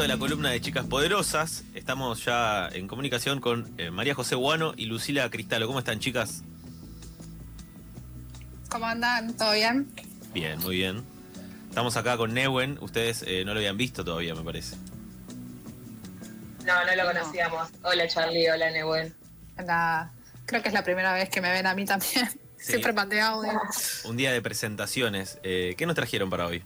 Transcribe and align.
Momento 0.00 0.12
de 0.14 0.18
la 0.18 0.18
columna 0.18 0.48
de 0.48 0.62
Chicas 0.62 0.86
Poderosas. 0.86 1.62
Estamos 1.74 2.24
ya 2.24 2.70
en 2.72 2.88
comunicación 2.88 3.38
con 3.38 3.70
eh, 3.76 3.90
María 3.90 4.14
José 4.14 4.34
Guano 4.34 4.72
y 4.74 4.86
Lucila 4.86 5.28
Cristalo. 5.28 5.66
¿Cómo 5.66 5.78
están, 5.78 5.98
chicas? 6.00 6.42
¿Cómo 8.70 8.86
andan? 8.86 9.36
¿Todo 9.36 9.52
bien? 9.52 9.92
Bien, 10.32 10.58
muy 10.60 10.76
bien. 10.76 11.02
Estamos 11.68 11.98
acá 11.98 12.16
con 12.16 12.32
Newen. 12.32 12.78
Ustedes 12.80 13.22
eh, 13.26 13.44
no 13.44 13.52
lo 13.52 13.58
habían 13.60 13.76
visto 13.76 14.02
todavía, 14.02 14.34
me 14.34 14.40
parece. 14.42 14.76
No, 16.64 16.82
no 16.86 16.96
lo 16.96 17.04
conocíamos. 17.04 17.68
Hola 17.82 18.08
Charlie, 18.08 18.48
hola 18.50 18.70
Newen. 18.70 19.14
La- 19.58 20.10
creo 20.46 20.62
que 20.62 20.68
es 20.68 20.74
la 20.74 20.82
primera 20.82 21.12
vez 21.12 21.28
que 21.28 21.42
me 21.42 21.50
ven 21.52 21.66
a 21.66 21.74
mí 21.74 21.84
también. 21.84 22.26
Sí. 22.60 22.72
Siempre 22.72 22.92
mandé 22.92 23.22
audio. 23.22 23.58
Un 24.04 24.18
día 24.18 24.32
de 24.32 24.42
presentaciones. 24.42 25.38
Eh, 25.42 25.74
¿Qué 25.78 25.86
nos 25.86 25.94
trajeron 25.94 26.28
para 26.28 26.44
hoy? 26.46 26.62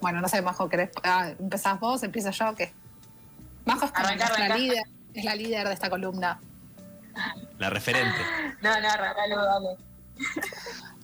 Bueno, 0.00 0.20
no 0.20 0.28
sé, 0.28 0.40
Majo, 0.42 0.68
¿querés? 0.68 0.90
Ah, 1.02 1.30
¿Empezás 1.38 1.78
vos? 1.80 2.02
¿Empiezo 2.02 2.30
yo? 2.30 2.54
¿Qué? 2.54 2.72
Majo 3.64 3.84
es, 3.86 3.92
como 3.92 4.06
Arranca, 4.06 4.26
arranca. 4.26 4.56
líder, 4.56 4.82
es 5.14 5.24
la 5.24 5.34
líder 5.34 5.66
de 5.68 5.74
esta 5.74 5.90
columna. 5.90 6.40
La 7.58 7.70
referente. 7.70 8.18
No, 8.62 8.80
no, 8.80 8.88
arrancalo, 8.88 9.44
dale. 9.44 9.68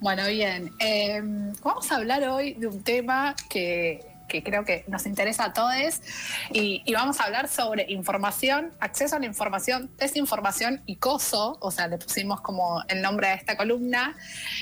Bueno, 0.00 0.26
bien. 0.26 0.72
eh, 0.78 1.20
vamos 1.62 1.90
a 1.90 1.96
hablar 1.96 2.22
hoy 2.28 2.54
de 2.54 2.66
un 2.66 2.82
tema 2.82 3.34
que, 3.48 4.06
que 4.28 4.42
creo 4.42 4.64
que 4.64 4.84
nos 4.88 5.06
interesa 5.06 5.46
a 5.46 5.52
todos 5.52 5.66
y, 6.50 6.82
vamos 6.92 7.20
a 7.20 7.24
hablar 7.24 7.48
sobre 7.48 7.84
información, 7.88 8.72
acceso 8.80 9.16
a 9.16 9.18
la 9.18 9.26
información, 9.26 9.90
desinformación 9.98 10.82
y 10.86 10.96
coso, 10.96 11.58
o 11.60 11.70
sea, 11.70 11.88
le 11.88 11.98
pusimos 11.98 12.40
como 12.40 12.82
el 12.88 13.02
nombre 13.02 13.26
a 13.28 13.34
esta 13.34 13.56
columna 13.56 14.16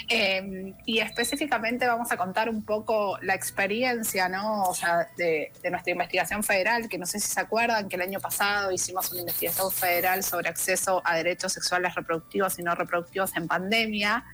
eh, 0.08 0.74
y 0.84 0.98
específicamente 0.98 1.86
vamos 1.86 2.10
a 2.10 2.16
contar 2.16 2.48
un 2.48 2.64
poco 2.64 3.18
la 3.22 3.34
experiencia, 3.34 4.28
¿no? 4.28 4.64
O 4.64 4.74
sea, 4.74 5.08
de, 5.16 5.52
nuestra 5.70 5.92
investigación 5.92 6.42
federal, 6.42 6.88
que 6.88 6.98
no 6.98 7.06
sé 7.06 7.20
si 7.20 7.28
se 7.28 7.40
acuerdan 7.40 7.88
que 7.88 7.96
el 7.96 8.02
año 8.02 8.20
pasado 8.20 8.72
hicimos 8.72 9.10
una 9.12 9.20
investigación 9.20 9.70
federal 9.70 10.24
sobre 10.24 10.48
acceso 10.48 11.02
a 11.04 11.16
derechos 11.16 11.52
sexuales 11.52 11.94
reproductivos 11.94 12.58
y 12.58 12.62
no 12.62 12.74
reproductivos 12.74 13.36
en 13.36 13.46
pandemia. 13.46 14.24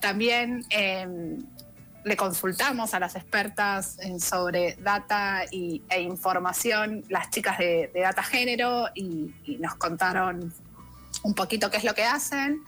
También 0.00 0.64
eh, 0.70 1.06
le 2.04 2.16
consultamos 2.16 2.94
a 2.94 3.00
las 3.00 3.14
expertas 3.16 3.98
en- 3.98 4.20
sobre 4.20 4.76
data 4.76 5.42
y, 5.50 5.82
e 5.90 6.00
información, 6.00 7.04
las 7.08 7.30
chicas 7.30 7.58
de, 7.58 7.90
Data 7.94 8.22
Género, 8.22 8.88
y, 8.94 9.34
nos 9.58 9.74
contaron 9.74 10.54
un 11.22 11.34
poquito 11.34 11.70
qué 11.70 11.76
es 11.76 11.84
lo 11.84 11.94
que 11.94 12.04
hacen. 12.04 12.62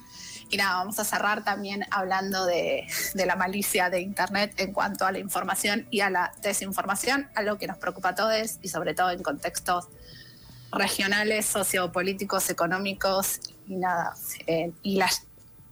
Y 0.51 0.59
nada, 0.59 0.75
vamos 0.77 0.99
a 0.99 1.05
cerrar 1.05 1.45
también 1.45 1.87
hablando 1.91 2.45
de, 2.45 2.87
la 3.15 3.37
malicia 3.37 3.89
de 3.89 4.03
Internet 4.03 4.55
en 4.59 4.73
cuanto 4.73 5.07
a 5.07 5.13
la 5.13 5.19
información 5.19 5.87
y 5.91 6.01
a 6.01 6.11
la 6.11 6.33
desinformación, 6.43 7.31
algo 7.35 7.57
que 7.57 7.67
nos 7.67 7.79
preocupa 7.79 8.11
a 8.11 8.15
todos 8.15 8.59
y 8.61 8.69
sobre 8.69 8.93
todo 8.95 9.11
en 9.11 9.23
contextos 9.23 9.89
regionales, 10.73 11.47
sociopolíticos, 11.47 12.51
económicos 12.51 13.41
y 13.67 13.77
nada. 13.77 14.15
eh, 14.47 14.73
y 14.83 15.01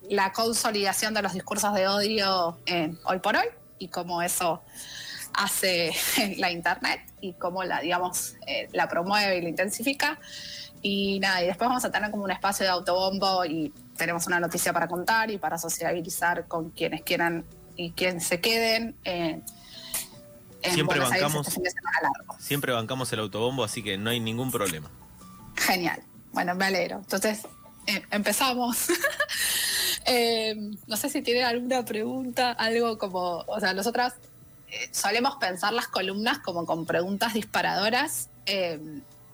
la 0.08 0.32
consolidación 0.32 1.14
de 1.14 1.22
los 1.22 1.34
discursos 1.34 1.74
de 1.74 1.86
odio 1.86 2.58
eh, 2.66 2.94
hoy 3.04 3.18
por 3.20 3.36
hoy 3.36 3.46
y 3.80 3.88
cómo 3.88 4.22
eso 4.22 4.62
hace 5.34 5.92
la 6.36 6.52
internet 6.52 7.00
y 7.20 7.32
cómo 7.32 7.64
la 7.64 7.80
digamos 7.80 8.36
eh, 8.46 8.68
la 8.72 8.88
promueve 8.88 9.38
y 9.38 9.42
la 9.42 9.48
intensifica 9.48 10.20
y 10.82 11.18
nada 11.18 11.42
y 11.42 11.46
después 11.46 11.68
vamos 11.68 11.84
a 11.84 11.90
tener 11.90 12.12
como 12.12 12.22
un 12.22 12.30
espacio 12.30 12.64
de 12.64 12.70
autobombo 12.70 13.44
y 13.44 13.72
tenemos 13.96 14.28
una 14.28 14.38
noticia 14.38 14.72
para 14.72 14.86
contar 14.86 15.30
y 15.30 15.38
para 15.38 15.58
sociabilizar 15.58 16.46
con 16.46 16.70
quienes 16.70 17.02
quieran 17.02 17.44
y 17.76 17.90
quienes 17.92 18.24
se 18.26 18.40
queden 18.40 18.96
eh, 19.04 19.42
en 20.62 20.74
Siempre 20.74 20.98
Buenos 20.98 21.12
Aires 21.12 21.32
bancamos. 21.32 21.48
este 21.48 21.80
largo. 22.02 22.36
Siempre 22.38 22.72
bancamos 22.72 23.12
el 23.12 23.20
autobombo, 23.20 23.64
así 23.64 23.82
que 23.82 23.96
no 23.96 24.10
hay 24.10 24.20
ningún 24.20 24.50
problema. 24.50 24.90
Genial. 25.56 26.02
Bueno, 26.32 26.54
me 26.54 26.66
alegro. 26.66 26.98
Entonces, 26.98 27.46
eh, 27.86 28.02
empezamos. 28.10 28.88
Eh, 30.12 30.56
no 30.88 30.96
sé 30.96 31.08
si 31.08 31.22
tienen 31.22 31.44
alguna 31.44 31.84
pregunta, 31.84 32.50
algo 32.50 32.98
como, 32.98 33.44
o 33.46 33.60
sea, 33.60 33.74
nosotras 33.74 34.14
eh, 34.68 34.88
solemos 34.90 35.36
pensar 35.36 35.72
las 35.72 35.86
columnas 35.86 36.40
como 36.40 36.66
con 36.66 36.84
preguntas 36.84 37.32
disparadoras 37.32 38.28
eh, 38.44 38.80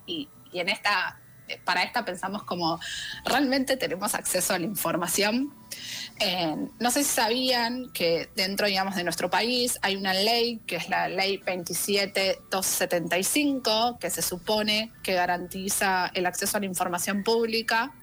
y, 0.05 0.29
y 0.53 0.61
en 0.61 0.69
esta, 0.69 1.19
para 1.65 1.83
esta 1.83 2.05
pensamos 2.05 2.43
como, 2.43 2.79
¿realmente 3.25 3.79
tenemos 3.79 4.15
acceso 4.15 4.53
a 4.53 4.59
la 4.59 4.67
información? 4.67 5.55
No 6.79 6.91
sé 6.91 7.05
si 7.05 7.11
sabían 7.11 7.91
que 7.95 8.29
dentro, 8.37 8.67
digamos, 8.67 8.97
de 8.97 9.05
nuestro 9.05 9.31
país 9.31 9.79
hay 9.81 9.97
una 9.97 10.13
ley 10.13 10.61
que 10.67 10.77
es 10.77 10.91
la 10.91 11.09
ley 11.09 11.39
27275 11.39 13.97
que 13.99 14.11
se 14.11 14.21
supone 14.21 14.93
que 15.03 15.15
garantiza 15.15 16.11
el 16.13 16.27
acceso 16.27 16.59
a 16.59 16.61
la 16.61 16.67
información 16.67 17.25
pública. 17.25 17.95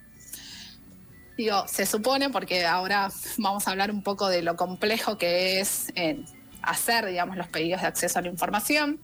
Digo, 1.37 1.67
se 1.67 1.85
supone 1.85 2.29
porque 2.29 2.65
ahora 2.65 3.11
vamos 3.37 3.67
a 3.67 3.71
hablar 3.71 3.91
un 3.91 4.03
poco 4.03 4.29
de 4.29 4.41
lo 4.41 4.55
complejo 4.55 5.17
que 5.17 5.59
es 5.59 5.91
eh, 5.95 6.23
hacer, 6.61 7.05
digamos, 7.05 7.37
los 7.37 7.47
pedidos 7.47 7.81
de 7.81 7.87
acceso 7.87 8.19
a 8.19 8.21
la 8.21 8.29
información. 8.29 8.99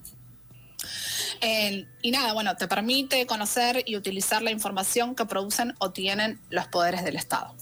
Eh, 1.42 1.88
y 2.02 2.12
nada, 2.12 2.34
bueno, 2.34 2.56
te 2.56 2.68
permite 2.68 3.26
conocer 3.26 3.84
y 3.86 3.96
utilizar 3.96 4.42
la 4.42 4.52
información 4.52 5.16
que 5.16 5.26
producen 5.26 5.74
o 5.80 5.92
tienen 5.92 6.40
los 6.50 6.68
poderes 6.68 7.04
del 7.04 7.16
Estado. 7.16 7.56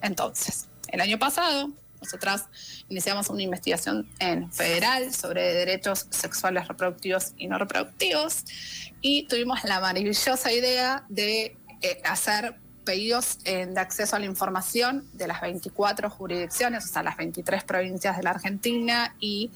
Entonces, 0.00 0.68
el 0.88 1.00
año 1.00 1.18
pasado, 1.18 1.70
nosotras 2.00 2.48
iniciamos 2.88 3.28
una 3.28 3.42
investigación 3.42 4.08
en 4.18 4.52
federal 4.52 5.12
sobre 5.12 5.54
derechos 5.54 6.06
sexuales 6.10 6.68
reproductivos 6.68 7.32
y 7.36 7.48
no 7.48 7.58
reproductivos 7.58 8.44
y 9.00 9.26
tuvimos 9.26 9.64
la 9.64 9.80
maravillosa 9.80 10.52
idea 10.52 11.04
de 11.08 11.56
eh, 11.82 12.00
hacer 12.04 12.56
pedidos 12.86 13.38
eh, 13.44 13.66
de 13.66 13.78
acceso 13.78 14.16
a 14.16 14.18
la 14.18 14.24
información 14.24 15.06
de 15.12 15.26
las 15.26 15.42
24 15.42 16.08
jurisdicciones, 16.08 16.86
o 16.86 16.88
sea, 16.88 17.02
las 17.02 17.18
23 17.18 17.64
provincias 17.64 18.16
de 18.16 18.22
la 18.22 18.30
Argentina 18.30 19.14
y 19.20 19.50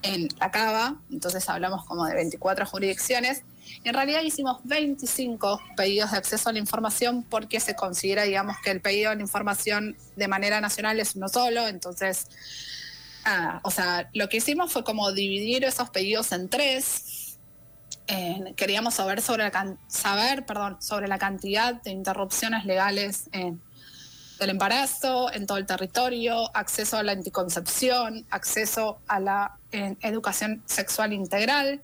en 0.00 0.28
la 0.40 0.50
Cava, 0.50 0.96
entonces 1.10 1.46
hablamos 1.50 1.84
como 1.84 2.06
de 2.06 2.14
24 2.14 2.64
jurisdicciones. 2.64 3.42
En 3.84 3.92
realidad 3.92 4.22
hicimos 4.22 4.60
25 4.64 5.60
pedidos 5.76 6.12
de 6.12 6.18
acceso 6.18 6.48
a 6.48 6.52
la 6.52 6.60
información 6.60 7.22
porque 7.24 7.60
se 7.60 7.74
considera, 7.74 8.22
digamos, 8.22 8.56
que 8.64 8.70
el 8.70 8.80
pedido 8.80 9.14
de 9.14 9.20
información 9.20 9.96
de 10.16 10.28
manera 10.28 10.62
nacional 10.62 10.98
es 11.00 11.16
uno 11.16 11.28
solo, 11.28 11.68
entonces, 11.68 12.28
ah, 13.24 13.60
o 13.64 13.70
sea, 13.70 14.08
lo 14.14 14.28
que 14.30 14.38
hicimos 14.38 14.72
fue 14.72 14.84
como 14.84 15.12
dividir 15.12 15.64
esos 15.64 15.90
pedidos 15.90 16.32
en 16.32 16.48
tres. 16.48 17.17
Eh, 18.08 18.54
queríamos 18.56 18.94
saber 18.94 19.20
sobre 19.20 19.44
la 19.44 19.76
saber, 19.86 20.46
perdón, 20.46 20.78
sobre 20.80 21.08
la 21.08 21.18
cantidad 21.18 21.74
de 21.82 21.90
interrupciones 21.90 22.64
legales 22.64 23.28
en- 23.32 23.60
del 24.38 24.50
embarazo 24.50 25.32
en 25.32 25.46
todo 25.46 25.58
el 25.58 25.66
territorio, 25.66 26.48
acceso 26.56 26.96
a 26.96 27.02
la 27.02 27.12
anticoncepción, 27.12 28.24
acceso 28.30 28.98
a 29.08 29.20
la 29.20 29.56
eh, 29.72 29.96
educación 30.00 30.62
sexual 30.64 31.12
integral, 31.12 31.82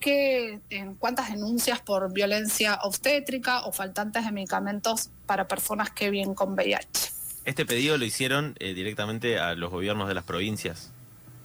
que, 0.00 0.58
cuántas 0.98 1.30
denuncias 1.30 1.80
por 1.80 2.12
violencia 2.12 2.80
obstétrica 2.82 3.64
o 3.64 3.72
faltantes 3.72 4.24
de 4.24 4.32
medicamentos 4.32 5.10
para 5.26 5.46
personas 5.46 5.90
que 5.90 6.10
viven 6.10 6.34
con 6.34 6.54
VIH. 6.54 7.12
Este 7.44 7.64
pedido 7.64 7.96
lo 7.96 8.04
hicieron 8.04 8.56
eh, 8.58 8.74
directamente 8.74 9.38
a 9.38 9.54
los 9.54 9.70
gobiernos 9.70 10.08
de 10.08 10.14
las 10.14 10.24
provincias. 10.24 10.90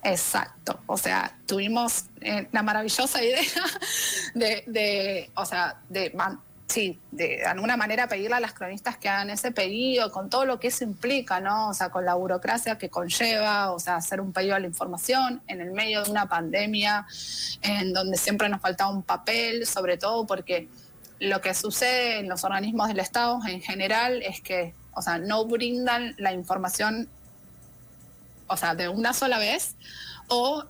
Exacto, 0.03 0.79
o 0.85 0.97
sea, 0.97 1.37
tuvimos 1.45 2.05
eh, 2.21 2.47
la 2.51 2.63
maravillosa 2.63 3.23
idea 3.23 3.41
de, 4.35 5.29
o 5.35 5.45
sea, 5.45 5.81
de, 5.89 6.13
sí, 6.67 6.99
de 7.11 7.43
alguna 7.45 7.77
manera 7.77 8.07
pedirle 8.07 8.35
a 8.35 8.39
las 8.39 8.53
cronistas 8.53 8.97
que 8.97 9.09
hagan 9.09 9.29
ese 9.29 9.51
pedido, 9.51 10.11
con 10.11 10.29
todo 10.29 10.45
lo 10.45 10.59
que 10.59 10.67
eso 10.67 10.83
implica, 10.83 11.39
¿no? 11.39 11.69
O 11.69 11.73
sea, 11.73 11.89
con 11.89 12.05
la 12.05 12.13
burocracia 12.13 12.77
que 12.77 12.89
conlleva, 12.89 13.71
o 13.71 13.79
sea, 13.79 13.95
hacer 13.95 14.21
un 14.21 14.33
pedido 14.33 14.55
a 14.55 14.59
la 14.59 14.67
información 14.67 15.41
en 15.47 15.61
el 15.61 15.71
medio 15.71 16.03
de 16.03 16.11
una 16.11 16.27
pandemia, 16.27 17.05
en 17.61 17.93
donde 17.93 18.17
siempre 18.17 18.49
nos 18.49 18.61
faltaba 18.61 18.91
un 18.91 19.03
papel, 19.03 19.65
sobre 19.65 19.97
todo 19.97 20.25
porque 20.27 20.67
lo 21.19 21.41
que 21.41 21.53
sucede 21.53 22.19
en 22.19 22.29
los 22.29 22.43
organismos 22.43 22.89
del 22.89 22.99
Estado 22.99 23.39
en 23.47 23.61
general 23.61 24.21
es 24.21 24.41
que, 24.41 24.75
o 24.93 25.01
sea, 25.01 25.17
no 25.17 25.45
brindan 25.45 26.15
la 26.17 26.33
información 26.33 27.09
o 28.47 28.57
sea, 28.57 28.75
de 28.75 28.89
una 28.89 29.13
sola 29.13 29.39
vez, 29.39 29.75
o 30.27 30.65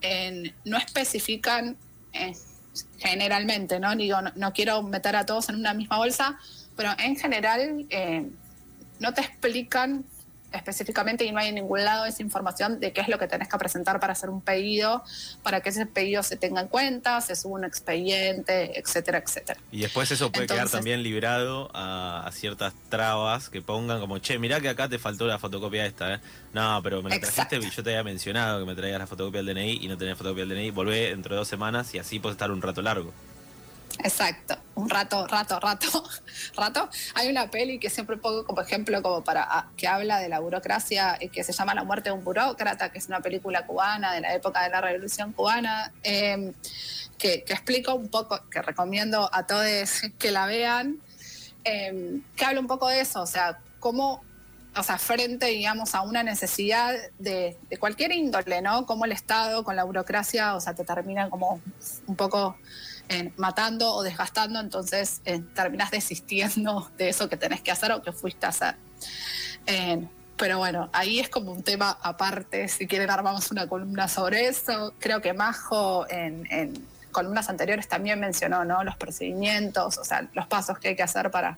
no 0.66 0.78
especifican 0.78 1.78
eh, 2.14 2.34
generalmente, 3.00 3.80
¿no? 3.80 3.96
Digo, 3.96 4.18
no, 4.36 4.54
quiero 4.54 4.84
meter 4.84 5.16
a 5.16 5.26
todos 5.26 5.50
en 5.50 5.56
una 5.56 5.74
misma 5.74 5.98
bolsa, 5.98 6.38
pero 6.76 6.92
en 7.00 7.16
general 7.16 7.86
eh, 7.90 8.30
no 9.00 9.14
te 9.14 9.22
explican 9.22 10.06
específicamente 10.52 11.26
y 11.26 11.32
no 11.32 11.40
hay 11.40 11.50
en 11.50 11.56
ningún 11.56 11.84
lado 11.84 12.06
esa 12.06 12.22
información 12.22 12.80
de 12.80 12.94
qué 12.94 13.02
es 13.02 13.10
lo 13.10 13.20
que 13.20 13.28
tenés 13.28 13.50
que 13.50 13.58
presentar 13.58 14.00
para 14.00 14.14
hacer 14.14 14.30
un 14.30 14.42
pedido, 14.42 15.04
para 15.44 15.62
que 15.62 15.70
ese 15.70 15.86
pedido 15.86 16.24
se 16.24 16.38
tenga 16.38 16.62
en 16.62 16.68
cuenta, 16.68 17.20
se 17.22 17.36
suba 17.36 17.56
un 17.56 17.66
expediente, 17.66 18.80
etcétera, 18.80 19.18
etcétera. 19.20 19.60
Y 19.72 19.82
después 19.82 20.10
eso 20.12 20.32
puede 20.32 20.48
quedar 20.48 20.70
también 20.70 21.04
librado 21.04 21.70
a, 21.74 22.30
ciertas 22.32 22.74
trabas 22.90 23.50
que 23.50 23.62
pongan 23.62 24.00
como, 24.00 24.20
che, 24.20 24.38
mirá 24.38 24.62
que 24.62 24.70
acá 24.70 24.88
te 24.88 25.00
faltó 25.00 25.28
la 25.28 25.40
fotocopia 25.40 25.86
esta, 25.86 26.16
¿eh? 26.16 26.20
No, 26.54 26.82
pero 26.84 27.02
me 27.02 27.10
la 27.10 27.20
trajiste 27.20 27.58
y 27.58 27.70
yo 27.70 27.84
te 27.84 27.92
había 27.92 28.04
mencionado 28.04 28.60
que 28.60 28.66
me 28.66 28.76
traigas 28.76 29.00
la 29.00 29.08
fotocopia 29.08 29.42
del 29.42 29.56
DNI 29.56 29.80
y 29.82 29.88
no 29.88 29.98
tenés 29.98 30.18
fotocopia 30.18 30.46
del 30.46 30.56
DNI, 30.56 30.72
volvé 30.72 31.10
dentro 31.10 31.36
de 31.36 31.40
dos 31.40 31.48
semanas 31.48 31.94
y 31.94 32.00
así 32.00 32.20
puedes 32.20 32.36
estar 32.36 32.52
un 32.52 32.62
rato 32.62 32.82
largo. 32.82 33.14
Exacto, 34.04 34.58
un 34.76 34.90
rato, 34.90 35.26
rato, 35.28 35.60
rato, 35.60 36.04
rato. 36.56 36.90
Hay 37.16 37.30
una 37.30 37.50
peli 37.50 37.80
que 37.80 37.90
siempre 37.90 38.18
pongo 38.18 38.46
como 38.46 38.62
ejemplo 38.62 39.02
como 39.02 39.24
para 39.24 39.44
ah, 39.44 39.72
que 39.76 39.88
habla 39.88 40.20
de 40.20 40.30
la 40.30 40.40
burocracia 40.40 41.18
eh, 41.20 41.30
que 41.30 41.44
se 41.44 41.52
llama 41.52 41.74
La 41.74 41.84
muerte 41.84 42.10
de 42.10 42.16
un 42.16 42.24
burócrata, 42.24 42.92
que 42.92 43.00
es 43.00 43.08
una 43.08 43.22
película 43.22 43.66
cubana 43.66 44.14
de 44.14 44.22
la 44.22 44.34
época 44.34 44.64
de 44.64 44.70
la 44.70 44.82
Revolución 44.82 45.34
cubana, 45.34 45.92
em, 46.04 46.54
que, 47.18 47.44
explico 47.48 47.96
un 47.96 48.10
poco, 48.10 48.40
que 48.50 48.62
recomiendo 48.62 49.30
a 49.34 49.48
todos 49.48 50.02
que 50.20 50.32
la 50.32 50.46
vean, 50.46 51.02
em, 51.64 52.24
que 52.36 52.46
habla 52.46 52.60
un 52.60 52.68
poco 52.68 52.88
de 52.90 53.02
eso, 53.02 53.22
o 53.22 53.28
sea, 53.28 53.60
cómo 53.80 54.24
o 54.76 54.84
sea, 54.84 55.00
frente, 55.00 55.48
digamos, 55.48 55.96
a 55.96 56.04
una 56.04 56.22
necesidad 56.22 56.94
de, 57.18 57.58
de, 57.68 57.78
cualquier 57.78 58.12
índole, 58.12 58.62
¿no? 58.62 58.86
Como 58.86 59.06
el 59.06 59.12
Estado, 59.12 59.64
con 59.64 59.76
la 59.76 59.84
burocracia, 59.84 60.56
o 60.56 60.62
sea, 60.62 60.76
te 60.76 60.84
termina 60.84 61.32
como 61.32 61.60
un 62.06 62.16
poco 62.16 62.58
matando 63.38 63.94
o 63.94 64.04
desgastando, 64.04 64.60
entonces 64.60 65.22
eh, 65.26 65.42
terminas 65.54 65.92
desistiendo 65.92 66.90
de 66.98 67.10
eso 67.10 67.30
que 67.30 67.38
tenés 67.38 67.62
que 67.62 67.72
hacer 67.72 67.92
o 67.92 68.02
que 68.02 68.12
fuiste 68.12 68.46
a 68.46 68.50
hacer. 68.50 68.76
pero 70.38 70.60
bueno, 70.60 70.90
ahí 70.94 71.20
es 71.20 71.30
como 71.30 71.52
un 71.52 71.64
tema 71.64 71.98
aparte, 72.02 72.68
si 72.68 72.86
quieren 72.86 73.10
armamos 73.10 73.50
una 73.52 73.68
columna 73.68 74.08
sobre 74.08 74.48
eso. 74.48 74.94
Creo 75.00 75.22
que 75.22 75.34
Majo 75.34 76.06
en, 76.10 76.86
columnas 77.12 77.50
anteriores 77.50 77.88
también 77.88 78.20
mencionó 78.20 78.64
¿no? 78.64 78.84
los 78.84 78.96
procedimientos, 78.98 79.98
o 79.98 80.04
sea, 80.04 80.28
los 80.34 80.46
pasos 80.46 80.78
que 80.78 80.90
hay 80.90 80.96
que 80.96 81.04
hacer 81.04 81.32
para, 81.32 81.58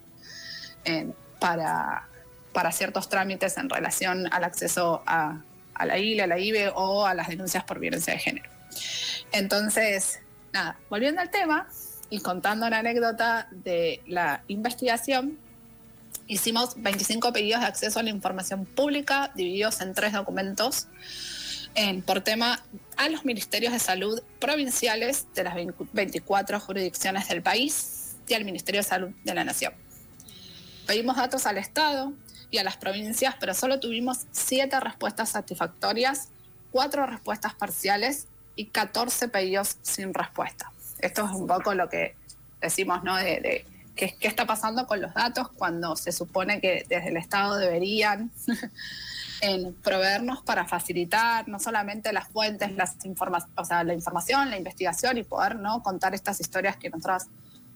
para, 1.39 2.07
para 2.53 2.71
ciertos 2.71 3.09
trámites 3.09 3.57
en 3.57 3.69
relación 3.69 4.31
al 4.31 4.45
acceso 4.45 5.03
a, 5.05 5.41
a 5.79 5.85
la 5.85 5.97
ILE, 5.97 6.23
a 6.23 6.27
la 6.27 6.37
IBE 6.37 6.71
o 6.75 7.05
a 7.05 7.13
las 7.13 7.27
denuncias 7.27 7.63
por 7.63 7.79
violencia 7.79 8.13
de 8.13 8.19
género. 8.19 8.49
Entonces, 9.31 10.19
nada, 10.53 10.77
volviendo 10.89 11.21
al 11.21 11.29
tema 11.29 11.67
y 12.09 12.21
contando 12.21 12.65
una 12.65 12.79
anécdota 12.79 13.47
de 13.51 14.01
la 14.07 14.43
investigación, 14.47 15.37
hicimos 16.27 16.73
25 16.77 17.33
pedidos 17.33 17.61
de 17.61 17.67
acceso 17.67 17.99
a 17.99 18.03
la 18.03 18.09
información 18.09 18.65
pública 18.65 19.31
divididos 19.35 19.81
en 19.81 19.93
tres 19.93 20.13
documentos 20.13 20.87
en, 21.75 22.01
por 22.01 22.21
tema 22.21 22.63
a 22.97 23.09
los 23.09 23.25
ministerios 23.25 23.73
de 23.73 23.79
salud 23.79 24.21
provinciales 24.39 25.27
de 25.33 25.43
las 25.43 25.55
24 25.93 26.59
jurisdicciones 26.59 27.27
del 27.27 27.41
país 27.41 28.15
y 28.27 28.33
al 28.33 28.45
Ministerio 28.45 28.81
de 28.81 28.87
Salud 28.87 29.09
de 29.23 29.33
la 29.33 29.43
Nación. 29.43 29.73
Pedimos 30.85 31.17
datos 31.17 31.45
al 31.45 31.57
Estado 31.57 32.13
y 32.51 32.57
a 32.57 32.63
las 32.63 32.77
provincias, 32.77 33.35
pero 33.39 33.53
solo 33.53 33.79
tuvimos 33.79 34.25
siete 34.31 34.79
respuestas 34.79 35.29
satisfactorias, 35.29 36.29
cuatro 36.71 37.05
respuestas 37.05 37.53
parciales 37.53 38.27
y 38.59 38.65
14 38.65 39.29
pedidos 39.29 39.77
sin 39.83 40.13
respuesta. 40.13 40.69
Esto 40.99 41.23
es 41.23 41.31
un 41.31 41.47
poco 41.47 41.73
lo 41.73 41.87
que 41.87 42.15
decimos, 42.59 43.05
¿no? 43.05 43.15
De, 43.15 43.65
qué, 43.95 44.17
está 44.19 44.45
pasando 44.45 44.85
con 44.85 44.99
los 44.99 45.13
datos 45.13 45.47
cuando 45.51 45.95
se 45.95 46.11
supone 46.11 46.59
que 46.59 46.85
desde 46.89 47.07
el 47.07 47.15
Estado 47.15 47.55
deberían 47.55 48.31
en 49.41 49.73
proveernos 49.75 50.41
para 50.41 50.65
facilitar 50.65 51.47
no 51.47 51.57
solamente 51.57 52.11
las 52.11 52.27
fuentes, 52.27 52.73
las 52.73 52.97
o 53.55 53.63
sea, 53.63 53.85
la 53.85 53.93
información, 53.93 54.49
la 54.49 54.57
investigación 54.57 55.17
y 55.17 55.23
poder 55.23 55.55
¿no? 55.55 55.81
contar 55.81 56.13
estas 56.13 56.41
historias 56.41 56.75
que 56.75 56.89
nosotros 56.89 57.27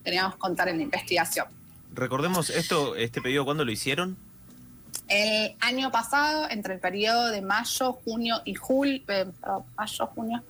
teníamos 0.04 0.34
que 0.34 0.40
contar 0.40 0.68
en 0.68 0.76
la 0.76 0.84
investigación. 0.84 1.48
Recordemos 1.94 2.50
esto, 2.50 2.98
este 2.98 3.22
pedido, 3.22 3.46
¿cuándo 3.46 3.64
lo 3.64 3.72
hicieron? 3.72 4.18
El 5.08 5.56
año 5.62 5.92
pasado, 5.92 6.50
entre 6.50 6.74
el 6.74 6.82
periodo 6.82 7.30
de 7.30 7.42
mayo, 7.42 7.94
junio 7.94 8.42
y 8.44 8.56
julio, 8.56 9.02
eh, 9.08 9.26
mayo, 9.78 10.08
junio, 10.08 10.44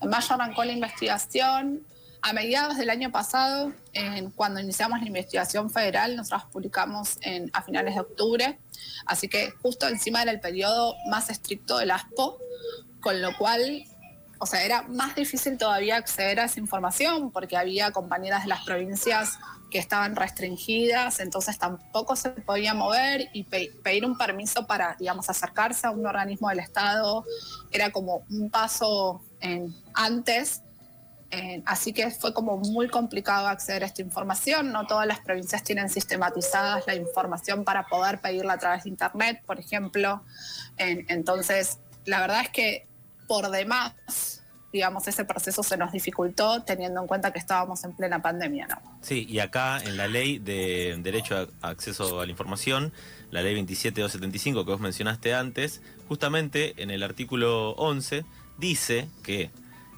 en 0.00 0.08
mayo 0.08 0.34
arrancó 0.34 0.64
la 0.64 0.72
investigación. 0.72 1.86
A 2.20 2.32
mediados 2.32 2.76
del 2.76 2.90
año 2.90 3.12
pasado, 3.12 3.72
cuando 4.34 4.58
iniciamos 4.58 5.00
la 5.00 5.06
investigación 5.06 5.70
federal, 5.70 6.16
nosotros 6.16 6.46
publicamos 6.50 7.16
a 7.52 7.62
finales 7.62 7.94
de 7.94 8.00
octubre, 8.00 8.58
así 9.06 9.28
que 9.28 9.52
justo 9.62 9.86
encima 9.86 10.22
era 10.22 10.32
el 10.32 10.40
periodo 10.40 10.96
más 11.08 11.30
estricto 11.30 11.78
del 11.78 11.92
ASPO, 11.92 12.38
con 13.00 13.22
lo 13.22 13.36
cual, 13.36 13.84
o 14.40 14.46
sea, 14.46 14.64
era 14.64 14.82
más 14.82 15.14
difícil 15.14 15.56
todavía 15.58 15.96
acceder 15.96 16.40
a 16.40 16.46
esa 16.46 16.58
información 16.58 17.30
porque 17.30 17.56
había 17.56 17.92
compañeras 17.92 18.42
de 18.42 18.48
las 18.48 18.64
provincias 18.64 19.38
que 19.70 19.78
estaban 19.78 20.16
restringidas, 20.16 21.20
entonces 21.20 21.58
tampoco 21.58 22.16
se 22.16 22.30
podía 22.30 22.74
mover 22.74 23.28
y 23.32 23.44
pedir 23.44 24.04
un 24.04 24.16
permiso 24.16 24.66
para, 24.66 24.96
digamos, 24.98 25.28
acercarse 25.28 25.86
a 25.86 25.90
un 25.90 26.06
organismo 26.06 26.48
del 26.48 26.60
Estado 26.60 27.24
era 27.70 27.90
como 27.90 28.24
un 28.30 28.50
paso 28.50 29.22
antes. 29.94 30.62
así 31.66 31.92
que 31.92 32.10
fue 32.10 32.32
como 32.32 32.56
muy 32.56 32.88
complicado 32.88 33.46
acceder 33.48 33.82
a 33.82 33.86
esta 33.86 34.00
información. 34.00 34.72
No 34.72 34.86
todas 34.86 35.06
las 35.06 35.20
provincias 35.20 35.62
tienen 35.62 35.90
sistematizadas 35.90 36.86
la 36.86 36.94
información 36.94 37.64
para 37.64 37.86
poder 37.86 38.20
pedirla 38.20 38.54
a 38.54 38.58
través 38.58 38.84
de 38.84 38.90
Internet, 38.90 39.42
por 39.46 39.60
ejemplo. 39.60 40.22
entonces, 40.78 41.78
la 42.06 42.20
verdad 42.20 42.42
es 42.42 42.48
que 42.48 42.88
por 43.26 43.50
demás, 43.50 44.37
digamos, 44.72 45.08
ese 45.08 45.24
proceso 45.24 45.62
se 45.62 45.76
nos 45.76 45.92
dificultó 45.92 46.62
teniendo 46.62 47.00
en 47.00 47.06
cuenta 47.06 47.32
que 47.32 47.38
estábamos 47.38 47.84
en 47.84 47.92
plena 47.94 48.20
pandemia. 48.20 48.66
¿no? 48.66 48.98
Sí, 49.00 49.26
y 49.28 49.38
acá 49.38 49.80
en 49.82 49.96
la 49.96 50.08
ley 50.08 50.38
de 50.38 50.96
derecho 51.00 51.48
a 51.62 51.68
acceso 51.68 52.20
a 52.20 52.26
la 52.26 52.30
información, 52.30 52.92
la 53.30 53.42
ley 53.42 53.54
27275 53.54 54.64
que 54.64 54.70
vos 54.70 54.80
mencionaste 54.80 55.34
antes, 55.34 55.80
justamente 56.06 56.74
en 56.82 56.90
el 56.90 57.02
artículo 57.02 57.70
11 57.72 58.24
dice 58.58 59.08
que 59.22 59.50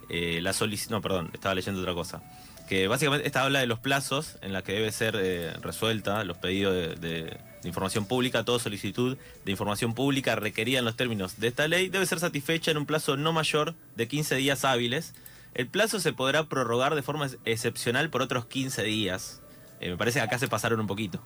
eh, 0.08 0.40
la 0.43 0.52
solicitud, 0.52 0.93
no, 0.93 1.00
perdón, 1.00 1.31
estaba 1.32 1.55
leyendo 1.55 1.81
otra 1.81 1.94
cosa, 1.94 2.23
que 2.69 2.87
básicamente 2.87 3.26
esta 3.26 3.43
habla 3.43 3.61
de 3.61 3.66
los 3.66 3.81
plazos 3.81 4.38
en 4.43 4.52
la 4.52 4.62
que 4.62 4.73
debe 4.73 4.93
ser 4.93 5.16
eh, 5.20 5.52
resuelta 5.61 6.23
los 6.25 6.38
pedidos 6.38 7.00
de, 7.00 7.38
información 7.69 8.07
pública, 8.07 8.45
toda 8.45 8.59
solicitud 8.59 9.19
de 9.45 9.50
información 9.50 9.95
pública 9.95 10.35
requerida 10.37 10.79
en 10.79 10.85
los 10.85 10.97
términos 10.97 11.38
de 11.38 11.49
esta 11.49 11.69
ley 11.69 11.88
debe 11.88 12.07
ser 12.07 12.21
satisfecha 12.21 12.71
en 12.71 12.79
un 12.79 12.87
plazo 12.87 13.17
no 13.17 13.33
mayor 13.33 13.75
de 13.97 14.09
15 14.09 14.37
días 14.37 14.64
hábiles. 14.64 15.14
El 15.55 15.69
plazo 15.69 16.00
se 16.00 16.12
podrá 16.12 16.45
prorrogar 16.45 16.95
de 16.95 17.02
forma 17.02 17.29
excepcional 17.45 18.09
por 18.11 18.23
otros 18.23 18.47
15 18.47 18.83
días. 18.85 19.40
Eh, 19.81 19.90
me 19.90 19.97
parece 19.97 20.21
que 20.21 20.25
acá 20.25 20.38
se 20.38 20.49
pasaron 20.49 20.81
un 20.81 20.87
poquito. 20.87 21.21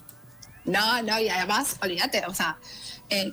No, 0.64 1.02
no, 1.02 1.20
y 1.20 1.28
además, 1.28 1.76
olvídate, 1.82 2.24
o 2.26 2.32
sea, 2.32 2.56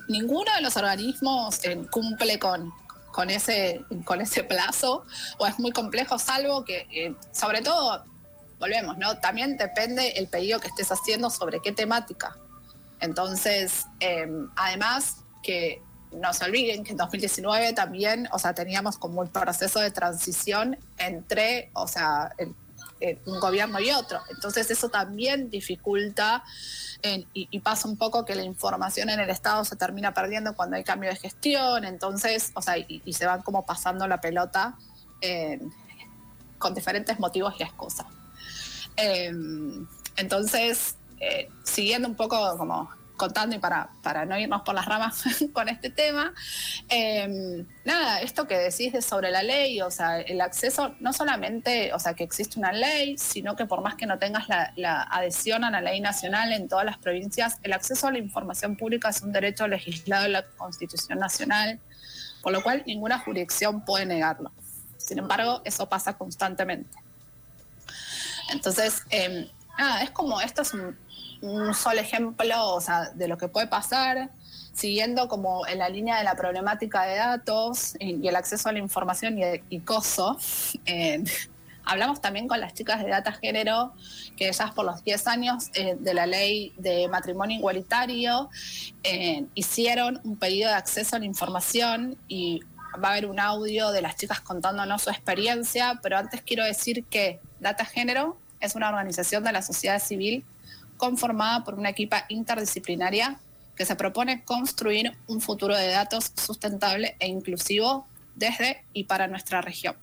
ninguno 0.10 0.54
de 0.54 0.62
los 0.62 0.76
organismos 0.76 1.62
cumple 1.90 2.38
con, 2.40 2.74
con 3.12 3.30
ese, 3.30 3.86
con 4.04 4.20
ese 4.20 4.44
plazo 4.44 5.06
o 5.38 5.48
es 5.48 5.58
muy 5.58 5.72
complejo, 5.72 6.20
salvo 6.20 6.66
que, 6.66 6.88
eh, 6.92 7.16
sobre 7.32 7.62
todo, 7.62 8.04
volvemos, 8.60 8.98
¿no? 8.98 9.18
También 9.20 9.56
depende 9.56 10.10
el 10.18 10.28
pedido 10.28 10.60
que 10.60 10.68
estés 10.68 10.92
haciendo 10.92 11.30
sobre 11.30 11.62
qué 11.62 11.72
temática. 11.72 12.38
Entonces, 13.02 13.88
em, 14.00 14.50
además 14.56 15.18
que 15.44 15.82
no 16.12 16.34
se 16.34 16.46
olviden 16.46 16.84
que 16.84 16.92
en 16.92 16.98
2019 16.98 17.74
también, 17.74 18.28
o 18.32 18.40
sea, 18.40 18.54
teníamos 18.54 18.98
como 18.98 19.22
un 19.22 19.30
proceso 19.30 19.80
de 19.80 19.92
transición 19.92 20.78
entre, 20.98 21.72
o 21.74 21.88
sea, 21.88 22.34
un 23.26 23.40
gobierno 23.40 23.80
y 23.80 23.90
otro. 23.92 24.20
Entonces 24.30 24.70
eso 24.70 24.90
también 24.90 25.50
dificulta 25.50 26.44
y, 27.34 27.60
pasa 27.62 27.88
un 27.88 27.98
poco 27.98 28.26
que 28.26 28.36
la 28.36 28.44
información 28.44 29.10
en 29.10 29.20
el 29.20 29.30
Estado 29.30 29.66
se 29.66 29.76
termina 29.76 30.14
perdiendo 30.14 30.56
cuando 30.56 30.76
hay 30.76 30.84
cambio 30.84 31.10
de 31.10 31.16
gestión, 31.16 31.84
entonces, 31.84 32.52
o 32.54 32.62
sea, 32.62 32.78
y, 32.78 33.14
se 33.14 33.26
van 33.26 33.42
como 33.42 33.66
pasando 33.66 34.08
la 34.08 34.22
pelota 34.22 34.78
con 36.60 36.74
diferentes 36.74 37.20
motivos 37.20 37.56
y 37.58 37.64
excusas. 37.64 38.06
Em, 38.96 39.88
entonces, 40.18 40.96
eh, 41.22 41.50
siguiendo 41.64 42.08
un 42.08 42.16
poco 42.16 42.58
como 42.58 42.90
contando 43.22 43.56
y 43.56 43.60
para, 43.60 43.92
para 44.02 44.26
no 44.26 44.36
irnos 44.40 44.64
por 44.64 44.74
las 44.74 44.88
ramas 44.88 45.24
con 45.54 45.70
este 45.70 45.92
tema, 45.92 46.34
em, 46.90 47.68
nada, 47.86 48.20
esto 48.20 48.48
que 48.48 48.58
decís 48.58 48.92
de 48.94 49.04
sobre 49.04 49.30
la 49.30 49.44
ley, 49.44 49.80
o 49.82 49.92
sea, 49.92 50.22
el 50.22 50.42
acceso, 50.42 50.96
no 51.00 51.14
solamente, 51.14 51.94
o 51.94 52.00
sea, 52.00 52.16
que 52.16 52.24
existe 52.24 52.58
una 52.58 52.72
ley, 52.72 53.20
sino 53.20 53.56
que 53.56 53.68
por 53.68 53.84
más 53.84 53.94
que 53.94 54.08
no 54.08 54.18
tengas 54.18 54.50
la, 54.50 55.04
adhesión 55.04 55.64
a 55.64 55.70
la 55.70 55.82
ley 55.82 56.02
nacional 56.02 56.52
en 56.52 56.68
todas 56.68 56.84
las 56.84 56.98
provincias, 56.98 57.60
el 57.62 57.74
acceso 57.74 58.08
a 58.08 58.12
la 58.12 58.18
información 58.18 58.76
pública 58.76 59.10
es 59.10 59.22
un 59.22 59.32
derecho 59.32 59.68
legislado 59.68 60.26
en 60.26 60.32
la 60.32 60.44
Constitución 60.58 61.20
Nacional, 61.20 61.80
por 62.42 62.52
lo 62.52 62.64
cual 62.64 62.82
ninguna 62.88 63.20
jurisdicción 63.20 63.86
puede 63.86 64.08
negarlo. 64.08 64.52
Sin 64.98 65.20
embargo, 65.20 65.62
eso 65.64 65.88
pasa 65.88 66.18
constantemente. 66.18 66.98
Entonces, 68.52 69.04
eh, 69.12 69.52
nada, 69.78 70.02
es 70.02 70.10
como, 70.10 70.42
esto 70.42 70.64
es 70.64 70.74
un, 70.74 70.98
un 71.42 71.74
solo 71.74 72.00
ejemplo, 72.00 72.80
de 73.16 73.28
lo 73.28 73.38
que 73.38 73.48
puede 73.48 73.68
pasar, 73.68 74.32
siguiendo 74.74 75.28
como 75.28 75.66
en 75.68 75.80
la 75.80 75.90
línea 75.90 76.18
de 76.18 76.24
la 76.24 76.36
problemática 76.36 77.04
de 77.04 77.18
datos 77.18 77.96
y, 78.00 78.24
y 78.24 78.28
el 78.28 78.36
acceso 78.36 78.70
a 78.70 78.72
la 78.72 78.80
información 78.80 79.38
y, 79.38 79.44
y 79.70 79.80
COSO. 79.82 80.38
eh, 80.86 81.24
hablamos 81.84 82.22
también 82.22 82.48
con 82.48 82.60
las 82.60 82.74
chicas 82.74 83.04
de 83.04 83.10
Data 83.10 83.32
Género, 83.32 83.94
que 84.38 84.48
ellas 84.48 84.72
por 84.72 84.86
los 84.86 85.04
10 85.04 85.28
años 85.28 85.70
eh, 85.74 85.96
de 86.00 86.14
la 86.14 86.26
ley 86.26 86.74
de 86.78 87.08
matrimonio 87.08 87.58
igualitario 87.58 88.50
eh, 89.04 89.46
hicieron 89.56 90.22
un 90.24 90.38
pedido 90.38 90.70
de 90.70 90.76
acceso 90.76 91.16
a 91.16 91.20
la 91.20 91.26
información 91.26 92.18
y 92.28 92.62
va 93.04 93.10
a 93.10 93.12
haber 93.14 93.26
un 93.26 93.40
audio 93.40 93.92
de 93.92 94.02
las 94.02 94.16
chicas 94.16 94.42
contándonos 94.42 95.04
su 95.04 95.10
experiencia, 95.10 96.00
pero 96.04 96.18
antes 96.18 96.42
quiero 96.42 96.64
decir 96.64 97.06
que 97.06 97.40
Data 97.60 97.86
Género 97.86 98.38
es 98.60 98.76
una 98.76 98.90
organización 98.90 99.44
de 99.44 99.52
la 99.52 99.62
sociedad 99.62 100.00
civil 100.00 100.46
conformada 101.02 101.64
por 101.64 101.74
una 101.74 101.90
equipa 101.90 102.26
interdisciplinaria 102.30 103.40
que 103.76 103.88
se 103.88 103.96
propone 103.96 104.44
construir 104.44 105.18
un 105.26 105.42
futuro 105.42 105.76
de 105.76 105.88
datos 105.88 106.32
sustentable 106.36 107.16
e 107.18 107.28
inclusivo 107.28 108.06
desde 108.36 108.84
y 108.94 109.06
para 109.06 109.28
nuestra 109.28 109.62
región. 109.62 109.96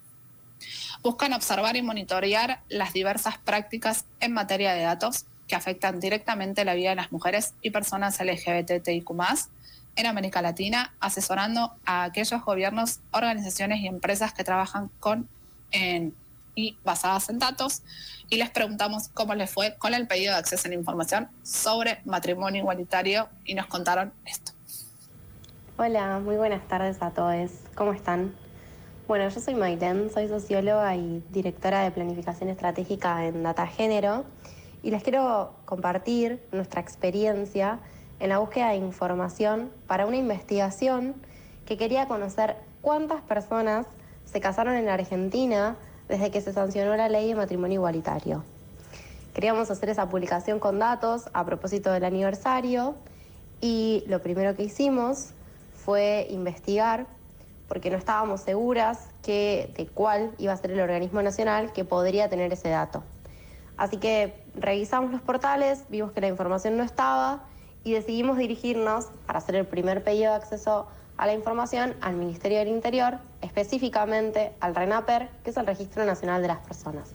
Buscan 1.01 1.35
observar 1.35 1.77
y 1.77 1.83
monitorear 1.83 2.63
las 2.69 2.93
diversas 2.95 3.39
prácticas 3.39 4.07
en 4.19 4.33
materia 4.33 4.73
de 4.73 4.83
datos 4.83 5.27
que 5.47 5.55
afectan 5.55 6.01
directamente 6.01 6.65
la 6.65 6.75
vida 6.75 6.91
de 6.91 6.97
las 6.97 7.13
mujeres 7.13 7.55
y 7.63 7.71
personas 7.71 8.19
LGBTIQ 8.19 9.09
en 9.95 10.07
América 10.07 10.43
Latina, 10.43 10.95
asesorando 10.99 11.77
a 11.85 12.03
aquellos 12.03 12.45
gobiernos, 12.45 12.99
organizaciones 13.13 13.83
y 13.83 13.87
empresas 13.87 14.33
que 14.33 14.43
trabajan 14.43 14.91
con 14.99 15.29
en, 15.71 16.13
y 16.59 16.77
basadas 16.85 17.29
en 17.29 17.39
datos. 17.39 17.83
Y 18.29 18.37
les 18.37 18.51
preguntamos 18.51 19.09
cómo 19.15 19.35
les 19.37 19.49
fue 19.49 19.77
con 19.79 19.95
el 19.95 20.09
pedido 20.09 20.33
de 20.33 20.41
acceso 20.41 20.67
a 20.67 20.71
la 20.71 20.75
información 20.75 21.29
sobre 21.45 22.01
matrimonio 22.05 22.63
igualitario 22.63 23.29
y 23.45 23.55
nos 23.55 23.67
contaron 23.67 24.13
esto. 24.25 24.53
Hola, 25.77 26.19
muy 26.19 26.37
buenas 26.37 26.67
tardes 26.67 27.01
a 27.01 27.13
todos. 27.13 27.53
¿Cómo 27.77 27.93
están? 27.93 28.35
Bueno, 29.07 29.29
yo 29.29 29.41
soy 29.41 29.55
Maiten, 29.55 30.11
soy 30.13 30.27
socióloga 30.27 30.97
y 30.97 31.23
directora 31.31 31.85
de 31.85 31.93
planificación 31.93 32.51
estratégica 32.51 33.25
en 33.25 33.45
Data 33.45 33.69
Género 33.69 34.25
y 34.83 34.91
les 34.91 35.05
quiero 35.05 35.55
compartir 35.65 36.43
nuestra 36.51 36.81
experiencia 36.81 37.79
en 38.19 38.31
la 38.31 38.39
búsqueda 38.39 38.71
de 38.71 38.77
información 38.77 39.71
para 39.87 40.07
una 40.07 40.17
investigación 40.17 41.15
que 41.67 41.77
quería 41.77 42.09
conocer 42.09 42.57
cuántas 42.83 43.23
personas 43.23 43.87
se 44.25 44.41
casaron 44.41 44.75
en 44.75 44.89
Argentina 44.89 45.77
desde 46.09 46.31
que 46.31 46.41
se 46.41 46.53
sancionó 46.53 46.97
la 46.97 47.09
ley 47.09 47.29
de 47.29 47.35
matrimonio 47.35 47.77
igualitario. 47.77 48.43
Queríamos 49.35 49.71
hacer 49.71 49.91
esa 49.91 50.09
publicación 50.09 50.59
con 50.59 50.79
datos 50.79 51.29
a 51.33 51.45
propósito 51.45 51.93
del 51.93 52.05
aniversario 52.05 52.97
y 53.61 54.03
lo 54.07 54.21
primero 54.21 54.57
que 54.57 54.65
hicimos 54.65 55.31
fue 55.85 56.27
investigar 56.31 57.07
porque 57.69 57.91
no 57.91 57.99
estábamos 57.99 58.41
seguras 58.41 59.11
que, 59.23 59.73
de 59.77 59.87
cuál 59.87 60.33
iba 60.39 60.53
a 60.53 60.57
ser 60.57 60.71
el 60.71 60.81
organismo 60.81 61.23
nacional 61.23 61.73
que 61.73 61.85
podría 61.85 62.29
tener 62.29 62.53
ese 62.53 62.71
dato. 62.71 63.05
Así 63.77 63.99
que 63.99 64.35
revisamos 64.55 65.13
los 65.13 65.21
portales, 65.21 65.85
vimos 65.89 66.13
que 66.13 66.21
la 66.21 66.29
información 66.29 66.77
no 66.77 66.83
estaba 66.83 67.45
y 67.85 67.93
decidimos 67.93 68.39
dirigirnos 68.39 69.07
para 69.27 69.39
hacer 69.39 69.55
el 69.55 69.67
primer 69.67 70.03
pedido 70.03 70.33
de 70.33 70.37
acceso 70.39 70.89
a 71.19 71.27
la 71.27 71.35
información 71.35 71.95
al 72.01 72.15
Ministerio 72.15 72.59
del 72.59 72.69
Interior, 72.69 73.19
específicamente 73.43 74.53
al 74.61 74.75
RENAPER, 74.75 75.29
que 75.43 75.51
es 75.51 75.57
el 75.57 75.67
Registro 75.67 76.05
Nacional 76.07 76.41
de 76.41 76.49
las 76.49 76.59
Personas. 76.59 77.11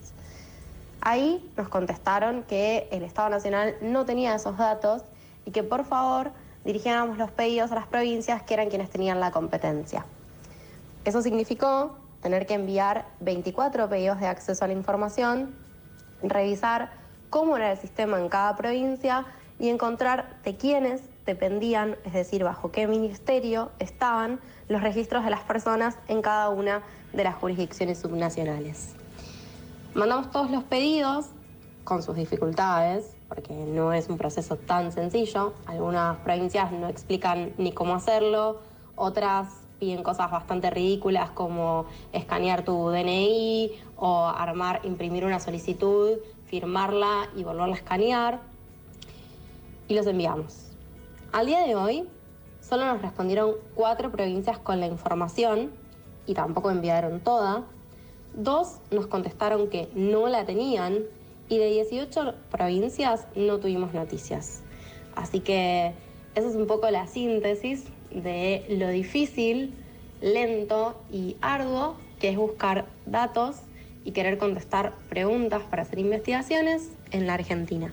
Ahí 1.00 1.50
nos 1.56 1.68
contestaron 1.68 2.44
que 2.44 2.86
el 2.92 3.02
Estado 3.02 3.30
Nacional 3.30 3.74
no 3.80 4.04
tenía 4.04 4.34
esos 4.34 4.58
datos 4.58 5.02
y 5.46 5.50
que 5.50 5.62
por 5.62 5.84
favor 5.84 6.32
dirigiéramos 6.64 7.16
los 7.18 7.30
pedidos 7.30 7.72
a 7.72 7.76
las 7.76 7.86
provincias 7.86 8.42
que 8.42 8.54
eran 8.54 8.68
quienes 8.68 8.90
tenían 8.90 9.20
la 9.20 9.30
competencia. 9.30 10.04
Eso 11.04 11.22
significó 11.22 11.96
tener 12.22 12.46
que 12.46 12.54
enviar 12.54 13.06
24 13.20 13.88
pedidos 13.88 14.20
de 14.20 14.26
acceso 14.26 14.64
a 14.64 14.68
la 14.68 14.74
información, 14.74 15.54
revisar 16.22 16.92
cómo 17.30 17.56
era 17.56 17.72
el 17.72 17.78
sistema 17.78 18.18
en 18.18 18.28
cada 18.28 18.54
provincia 18.56 19.26
y 19.58 19.68
encontrar 19.68 20.36
de 20.42 20.56
quiénes 20.56 21.02
dependían, 21.26 21.96
es 22.04 22.12
decir, 22.12 22.44
bajo 22.44 22.70
qué 22.70 22.86
ministerio 22.86 23.70
estaban 23.78 24.40
los 24.68 24.82
registros 24.82 25.24
de 25.24 25.30
las 25.30 25.40
personas 25.40 25.96
en 26.08 26.22
cada 26.22 26.48
una 26.48 26.82
de 27.12 27.24
las 27.24 27.34
jurisdicciones 27.36 27.98
subnacionales. 27.98 28.94
Mandamos 29.94 30.30
todos 30.30 30.50
los 30.50 30.64
pedidos 30.64 31.26
con 31.84 32.02
sus 32.02 32.16
dificultades, 32.16 33.14
porque 33.28 33.52
no 33.52 33.92
es 33.92 34.08
un 34.08 34.16
proceso 34.16 34.56
tan 34.56 34.90
sencillo. 34.92 35.54
Algunas 35.66 36.16
provincias 36.18 36.72
no 36.72 36.88
explican 36.88 37.52
ni 37.58 37.72
cómo 37.72 37.94
hacerlo, 37.94 38.60
otras 38.96 39.48
piden 39.78 40.02
cosas 40.02 40.30
bastante 40.30 40.70
ridículas 40.70 41.30
como 41.30 41.86
escanear 42.12 42.64
tu 42.64 42.90
DNI 42.90 43.72
o 43.96 44.26
armar, 44.26 44.80
imprimir 44.84 45.24
una 45.24 45.40
solicitud, 45.40 46.18
firmarla 46.46 47.28
y 47.36 47.44
volverla 47.44 47.74
a 47.74 47.78
escanear. 47.78 48.40
Y 49.88 49.94
los 49.94 50.06
enviamos. 50.06 50.73
Al 51.34 51.46
día 51.46 51.66
de 51.66 51.74
hoy, 51.74 52.04
solo 52.60 52.86
nos 52.86 53.02
respondieron 53.02 53.54
cuatro 53.74 54.12
provincias 54.12 54.56
con 54.56 54.78
la 54.78 54.86
información 54.86 55.72
y 56.26 56.34
tampoco 56.34 56.70
enviaron 56.70 57.18
toda. 57.18 57.64
Dos 58.34 58.76
nos 58.92 59.08
contestaron 59.08 59.68
que 59.68 59.88
no 59.96 60.28
la 60.28 60.44
tenían 60.44 61.00
y 61.48 61.58
de 61.58 61.72
18 61.72 62.36
provincias 62.52 63.26
no 63.34 63.58
tuvimos 63.58 63.92
noticias. 63.94 64.62
Así 65.16 65.40
que 65.40 65.94
esa 66.36 66.48
es 66.48 66.54
un 66.54 66.68
poco 66.68 66.88
la 66.92 67.08
síntesis 67.08 67.86
de 68.12 68.64
lo 68.68 68.88
difícil, 68.90 69.74
lento 70.20 70.94
y 71.10 71.36
arduo 71.40 71.96
que 72.20 72.28
es 72.28 72.36
buscar 72.36 72.86
datos 73.06 73.56
y 74.04 74.12
querer 74.12 74.38
contestar 74.38 74.94
preguntas 75.08 75.62
para 75.68 75.82
hacer 75.82 75.98
investigaciones 75.98 76.92
en 77.10 77.26
la 77.26 77.34
Argentina. 77.34 77.92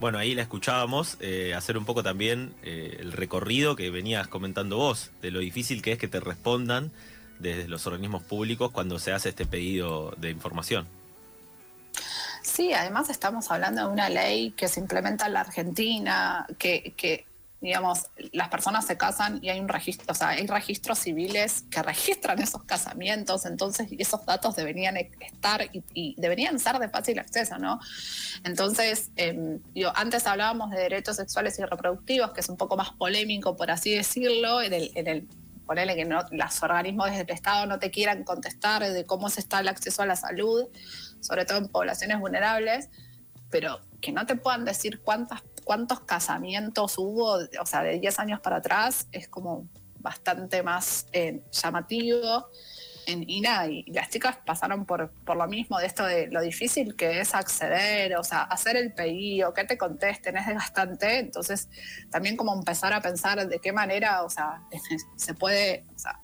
Bueno, 0.00 0.16
ahí 0.16 0.34
la 0.34 0.40
escuchábamos 0.40 1.18
eh, 1.20 1.52
hacer 1.54 1.76
un 1.76 1.84
poco 1.84 2.02
también 2.02 2.54
eh, 2.62 2.96
el 3.00 3.12
recorrido 3.12 3.76
que 3.76 3.90
venías 3.90 4.28
comentando 4.28 4.78
vos, 4.78 5.10
de 5.20 5.30
lo 5.30 5.40
difícil 5.40 5.82
que 5.82 5.92
es 5.92 5.98
que 5.98 6.08
te 6.08 6.20
respondan 6.20 6.90
desde 7.38 7.68
los 7.68 7.86
organismos 7.86 8.22
públicos 8.22 8.70
cuando 8.70 8.98
se 8.98 9.12
hace 9.12 9.28
este 9.28 9.44
pedido 9.44 10.14
de 10.16 10.30
información. 10.30 10.88
Sí, 12.42 12.72
además 12.72 13.10
estamos 13.10 13.50
hablando 13.50 13.82
de 13.82 13.92
una 13.92 14.08
ley 14.08 14.52
que 14.52 14.68
se 14.68 14.80
implementa 14.80 15.26
en 15.26 15.34
la 15.34 15.40
Argentina, 15.40 16.46
que, 16.58 16.94
que 16.96 17.26
digamos, 17.60 18.10
las 18.32 18.48
personas 18.48 18.86
se 18.86 18.96
casan 18.96 19.38
y 19.42 19.50
hay 19.50 19.60
un 19.60 19.68
registro, 19.68 20.06
o 20.08 20.14
sea, 20.14 20.28
hay 20.28 20.46
registros 20.46 20.98
civiles 20.98 21.64
que 21.70 21.82
registran 21.82 22.40
esos 22.40 22.64
casamientos, 22.64 23.44
entonces 23.44 23.88
esos 23.98 24.24
datos 24.24 24.56
deberían 24.56 24.96
estar 24.96 25.62
y, 25.72 25.84
y 25.92 26.14
deberían 26.18 26.58
ser 26.58 26.78
de 26.78 26.88
fácil 26.88 27.18
acceso, 27.18 27.58
¿no? 27.58 27.78
Entonces, 28.44 29.10
eh, 29.16 29.58
antes 29.94 30.26
hablábamos 30.26 30.70
de 30.70 30.78
derechos 30.78 31.16
sexuales 31.16 31.58
y 31.58 31.64
reproductivos, 31.64 32.32
que 32.32 32.40
es 32.40 32.48
un 32.48 32.56
poco 32.56 32.76
más 32.76 32.90
polémico, 32.92 33.56
por 33.56 33.70
así 33.70 33.94
decirlo, 33.94 34.62
en 34.62 34.72
el, 34.72 34.90
en 34.94 35.06
el 35.06 35.28
ponerle 35.66 35.94
que 35.94 36.04
no, 36.04 36.24
los 36.30 36.62
organismos 36.62 37.10
del 37.10 37.30
Estado 37.30 37.66
no 37.66 37.78
te 37.78 37.90
quieran 37.90 38.24
contestar 38.24 38.82
de 38.82 39.04
cómo 39.04 39.28
se 39.28 39.40
está 39.40 39.60
el 39.60 39.68
acceso 39.68 40.02
a 40.02 40.06
la 40.06 40.16
salud, 40.16 40.66
sobre 41.20 41.44
todo 41.44 41.58
en 41.58 41.68
poblaciones 41.68 42.18
vulnerables, 42.18 42.88
pero 43.50 43.80
que 44.00 44.12
no 44.12 44.26
te 44.26 44.36
puedan 44.36 44.64
decir 44.64 45.00
cuántas 45.02 45.42
cuántos 45.70 46.00
casamientos 46.00 46.98
hubo, 46.98 47.34
o 47.34 47.66
sea, 47.66 47.84
de 47.84 48.00
10 48.00 48.18
años 48.18 48.40
para 48.40 48.56
atrás, 48.56 49.06
es 49.12 49.28
como 49.28 49.68
bastante 50.00 50.64
más 50.64 51.06
eh, 51.12 51.42
llamativo. 51.52 52.48
En, 53.06 53.28
y 53.28 53.40
nada, 53.40 53.68
y 53.68 53.84
las 53.84 54.10
chicas 54.10 54.36
pasaron 54.44 54.84
por, 54.84 55.12
por 55.24 55.36
lo 55.36 55.46
mismo 55.46 55.78
de 55.78 55.86
esto 55.86 56.04
de 56.04 56.26
lo 56.26 56.40
difícil 56.42 56.96
que 56.96 57.20
es 57.20 57.34
acceder, 57.34 58.16
o 58.16 58.24
sea, 58.24 58.42
hacer 58.42 58.76
el 58.76 58.92
pedido, 58.92 59.54
que 59.54 59.62
te 59.62 59.78
contesten, 59.78 60.36
es 60.36 60.46
desgastante. 60.48 61.20
Entonces, 61.20 61.68
también 62.10 62.36
como 62.36 62.52
empezar 62.52 62.92
a 62.92 63.00
pensar 63.00 63.46
de 63.48 63.58
qué 63.60 63.72
manera, 63.72 64.24
o 64.24 64.30
sea, 64.30 64.64
se 65.16 65.34
puede, 65.34 65.86
o 65.94 65.98
sea, 66.00 66.20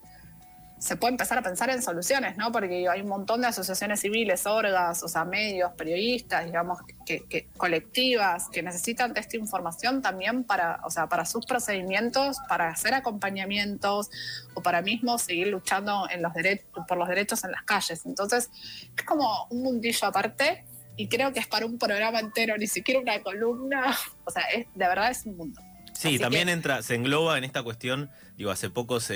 se 0.78 0.96
puede 0.96 1.12
empezar 1.12 1.38
a 1.38 1.42
pensar 1.42 1.70
en 1.70 1.82
soluciones, 1.82 2.36
¿no? 2.36 2.52
Porque 2.52 2.86
hay 2.88 3.00
un 3.00 3.08
montón 3.08 3.40
de 3.40 3.46
asociaciones 3.46 4.00
civiles, 4.00 4.44
orgas, 4.46 5.02
o 5.02 5.08
sea, 5.08 5.24
medios, 5.24 5.72
periodistas, 5.72 6.44
digamos, 6.44 6.78
que, 7.06 7.24
que, 7.26 7.48
colectivas, 7.56 8.48
que 8.50 8.62
necesitan 8.62 9.14
de 9.14 9.20
esta 9.20 9.36
información 9.36 10.02
también 10.02 10.44
para, 10.44 10.80
o 10.84 10.90
sea, 10.90 11.08
para 11.08 11.24
sus 11.24 11.46
procedimientos, 11.46 12.36
para 12.48 12.68
hacer 12.68 12.92
acompañamientos 12.94 14.10
o 14.54 14.62
para 14.62 14.82
mismo 14.82 15.18
seguir 15.18 15.48
luchando 15.48 16.08
en 16.10 16.22
los 16.22 16.32
por 16.86 16.98
los 16.98 17.08
derechos 17.08 17.42
en 17.44 17.52
las 17.52 17.62
calles. 17.62 18.04
Entonces, 18.04 18.50
es 18.96 19.04
como 19.04 19.46
un 19.50 19.62
mundillo 19.62 20.06
aparte 20.06 20.64
y 20.96 21.08
creo 21.08 21.32
que 21.32 21.40
es 21.40 21.46
para 21.46 21.64
un 21.66 21.78
programa 21.78 22.20
entero, 22.20 22.56
ni 22.58 22.66
siquiera 22.66 23.00
una 23.00 23.22
columna, 23.22 23.96
o 24.24 24.30
sea, 24.30 24.42
es, 24.54 24.66
de 24.74 24.86
verdad 24.88 25.10
es 25.10 25.24
un 25.24 25.36
mundo. 25.36 25.60
Sí, 25.94 26.08
Así 26.08 26.18
también 26.18 26.46
que- 26.48 26.52
entra, 26.52 26.82
se 26.82 26.94
engloba 26.94 27.38
en 27.38 27.44
esta 27.44 27.62
cuestión, 27.62 28.10
digo, 28.36 28.50
hace 28.50 28.68
poco 28.70 29.00
se, 29.00 29.14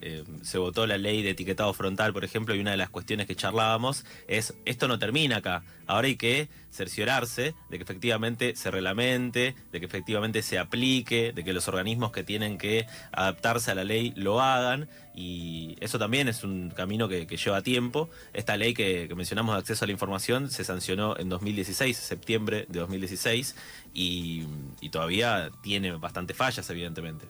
eh, 0.00 0.24
se 0.42 0.58
votó 0.58 0.86
la 0.86 0.96
ley 0.96 1.22
de 1.22 1.30
etiquetado 1.30 1.72
frontal, 1.74 2.12
por 2.12 2.24
ejemplo, 2.24 2.54
y 2.54 2.60
una 2.60 2.70
de 2.70 2.76
las 2.76 2.90
cuestiones 2.90 3.26
que 3.26 3.34
charlábamos 3.34 4.04
es, 4.28 4.54
esto 4.64 4.86
no 4.88 4.98
termina 4.98 5.38
acá, 5.38 5.64
ahora 5.86 6.06
hay 6.06 6.16
que 6.16 6.48
cerciorarse 6.70 7.54
de 7.70 7.76
que 7.76 7.82
efectivamente 7.82 8.54
se 8.54 8.70
reglamente, 8.70 9.56
de 9.72 9.80
que 9.80 9.86
efectivamente 9.86 10.42
se 10.42 10.58
aplique, 10.58 11.32
de 11.32 11.44
que 11.44 11.52
los 11.52 11.66
organismos 11.68 12.12
que 12.12 12.22
tienen 12.22 12.56
que 12.56 12.86
adaptarse 13.10 13.72
a 13.72 13.74
la 13.74 13.84
ley 13.84 14.12
lo 14.16 14.40
hagan, 14.40 14.88
y 15.14 15.76
eso 15.80 15.98
también 15.98 16.28
es 16.28 16.44
un 16.44 16.70
camino 16.70 17.08
que, 17.08 17.26
lleva 17.26 17.62
tiempo. 17.62 18.08
Esta 18.32 18.56
ley 18.56 18.72
que, 18.72 19.08
que 19.08 19.14
mencionamos 19.14 19.54
de 19.54 19.58
acceso 19.58 19.84
a 19.84 19.86
la 19.86 19.92
información 19.92 20.50
se 20.50 20.64
sancionó 20.64 21.18
en 21.18 21.28
2016, 21.28 21.96
septiembre 21.96 22.64
de 22.68 22.78
2016, 22.78 23.56
y, 23.92 24.44
y 24.80 24.88
todavía 24.88 25.50
tiene 25.62 25.92
bastantes 25.92 26.36
fallas, 26.36 26.70
evidentemente. 26.70 27.26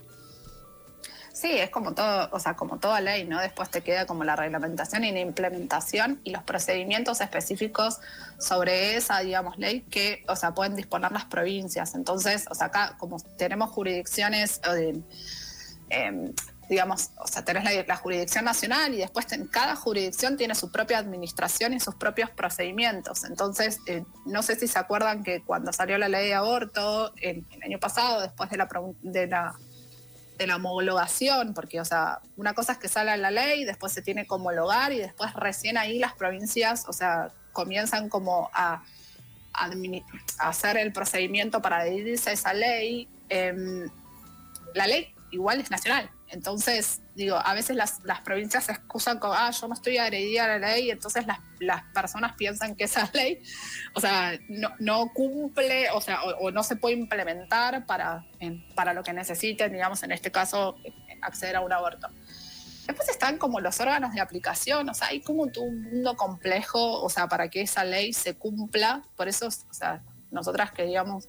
Sí, 1.42 1.50
es 1.58 1.70
como 1.70 1.92
todo, 1.92 2.28
o 2.30 2.38
sea, 2.38 2.54
como 2.54 2.78
toda 2.78 3.00
ley, 3.00 3.24
¿no? 3.24 3.40
Después 3.40 3.68
te 3.68 3.80
queda 3.82 4.06
como 4.06 4.22
la 4.22 4.36
reglamentación 4.36 5.02
y 5.02 5.10
la 5.10 5.18
implementación 5.18 6.20
y 6.22 6.30
los 6.30 6.44
procedimientos 6.44 7.20
específicos 7.20 7.98
sobre 8.38 8.94
esa, 8.94 9.18
digamos, 9.18 9.58
ley 9.58 9.80
que, 9.80 10.22
o 10.28 10.36
sea, 10.36 10.54
pueden 10.54 10.76
disponer 10.76 11.10
las 11.10 11.24
provincias. 11.24 11.96
Entonces, 11.96 12.44
o 12.48 12.54
sea, 12.54 12.68
acá 12.68 12.94
como 12.96 13.16
tenemos 13.36 13.70
jurisdicciones, 13.70 14.60
eh, 15.90 16.32
digamos, 16.68 17.10
o 17.18 17.26
sea, 17.26 17.44
tenés 17.44 17.64
la, 17.88 17.96
jurisdicción 17.96 18.44
nacional 18.44 18.94
y 18.94 18.98
después 18.98 19.26
ten- 19.26 19.48
cada 19.48 19.74
jurisdicción 19.74 20.36
tiene 20.36 20.54
su 20.54 20.70
propia 20.70 20.98
administración 20.98 21.74
y 21.74 21.80
sus 21.80 21.96
propios 21.96 22.30
procedimientos. 22.30 23.24
Entonces, 23.24 23.80
eh, 23.88 24.04
no 24.26 24.44
sé 24.44 24.54
si 24.54 24.68
se 24.68 24.78
acuerdan 24.78 25.24
que 25.24 25.42
cuando 25.42 25.72
salió 25.72 25.98
la 25.98 26.08
ley 26.08 26.28
de 26.28 26.34
aborto 26.34 27.12
el, 27.20 27.44
el 27.50 27.62
año 27.64 27.80
pasado, 27.80 28.20
después 28.20 28.48
de 28.48 28.58
la, 28.58 28.68
de 29.02 29.26
la 29.26 29.56
de 30.38 30.46
la 30.46 30.56
homologación, 30.56 31.54
porque, 31.54 31.80
o 31.80 31.84
sea, 31.84 32.20
una 32.36 32.54
cosa 32.54 32.72
es 32.72 32.78
que 32.78 32.88
sale 32.88 33.16
la 33.16 33.30
ley, 33.30 33.64
después 33.64 33.92
se 33.92 34.02
tiene 34.02 34.26
que 34.26 34.34
homologar 34.34 34.92
y 34.92 34.98
después 34.98 35.32
recién 35.34 35.76
ahí 35.76 35.98
las 35.98 36.14
provincias, 36.14 36.84
o 36.88 36.92
sea, 36.92 37.32
comienzan 37.52 38.08
como 38.08 38.50
a, 38.52 38.82
hacer 40.38 40.78
el 40.78 40.92
procedimiento 40.92 41.60
para 41.60 41.80
adherirse 41.80 42.30
a 42.30 42.32
esa 42.32 42.54
ley. 42.54 43.06
Em, 43.28 43.90
la 44.74 44.86
ley 44.86 45.14
igual 45.30 45.60
es 45.60 45.70
nacional. 45.70 46.10
Entonces, 46.32 47.02
digo, 47.14 47.36
a 47.36 47.52
veces 47.52 47.76
las, 47.76 48.00
las 48.04 48.22
provincias 48.22 48.64
se 48.64 48.72
excusan 48.72 49.18
con, 49.18 49.32
ah, 49.34 49.50
yo 49.50 49.68
no 49.68 49.74
estoy 49.74 49.98
agredida 49.98 50.44
a 50.46 50.58
la 50.58 50.58
ley, 50.58 50.90
entonces 50.90 51.26
las, 51.26 51.38
las 51.60 51.82
personas 51.92 52.34
piensan 52.36 52.74
que 52.74 52.84
esa 52.84 53.08
ley, 53.14 53.42
o 53.94 54.00
sea, 54.00 54.38
no, 54.48 54.70
no 54.78 55.12
cumple, 55.12 55.90
o 55.90 56.00
sea, 56.00 56.22
o, 56.22 56.50
no 56.50 56.62
se 56.62 56.76
puede 56.76 56.96
implementar 56.96 57.84
para, 57.84 58.24
en- 58.40 58.66
para 58.74 58.94
lo 58.94 59.02
que 59.02 59.12
necesiten, 59.12 59.72
digamos, 59.72 60.02
en 60.02 60.12
este 60.12 60.32
caso, 60.32 60.76
acceder 61.20 61.56
a 61.56 61.60
un 61.60 61.72
aborto. 61.72 62.08
Después 62.86 63.08
están 63.10 63.36
como 63.36 63.60
los 63.60 63.78
órganos 63.78 64.14
de 64.14 64.20
aplicación, 64.20 64.88
o 64.88 64.94
sea, 64.94 65.08
hay 65.08 65.20
como 65.20 65.48
todo 65.48 65.64
un 65.64 65.82
mundo 65.82 66.16
complejo, 66.16 67.02
o 67.02 67.10
sea, 67.10 67.28
para 67.28 67.48
que 67.48 67.60
esa 67.60 67.84
ley 67.84 68.12
se 68.14 68.34
cumpla. 68.34 69.02
Por 69.16 69.28
eso, 69.28 69.46
o 69.48 69.74
sea, 69.74 70.02
nosotras 70.30 70.72
que 70.72 70.84
digamos 70.84 71.28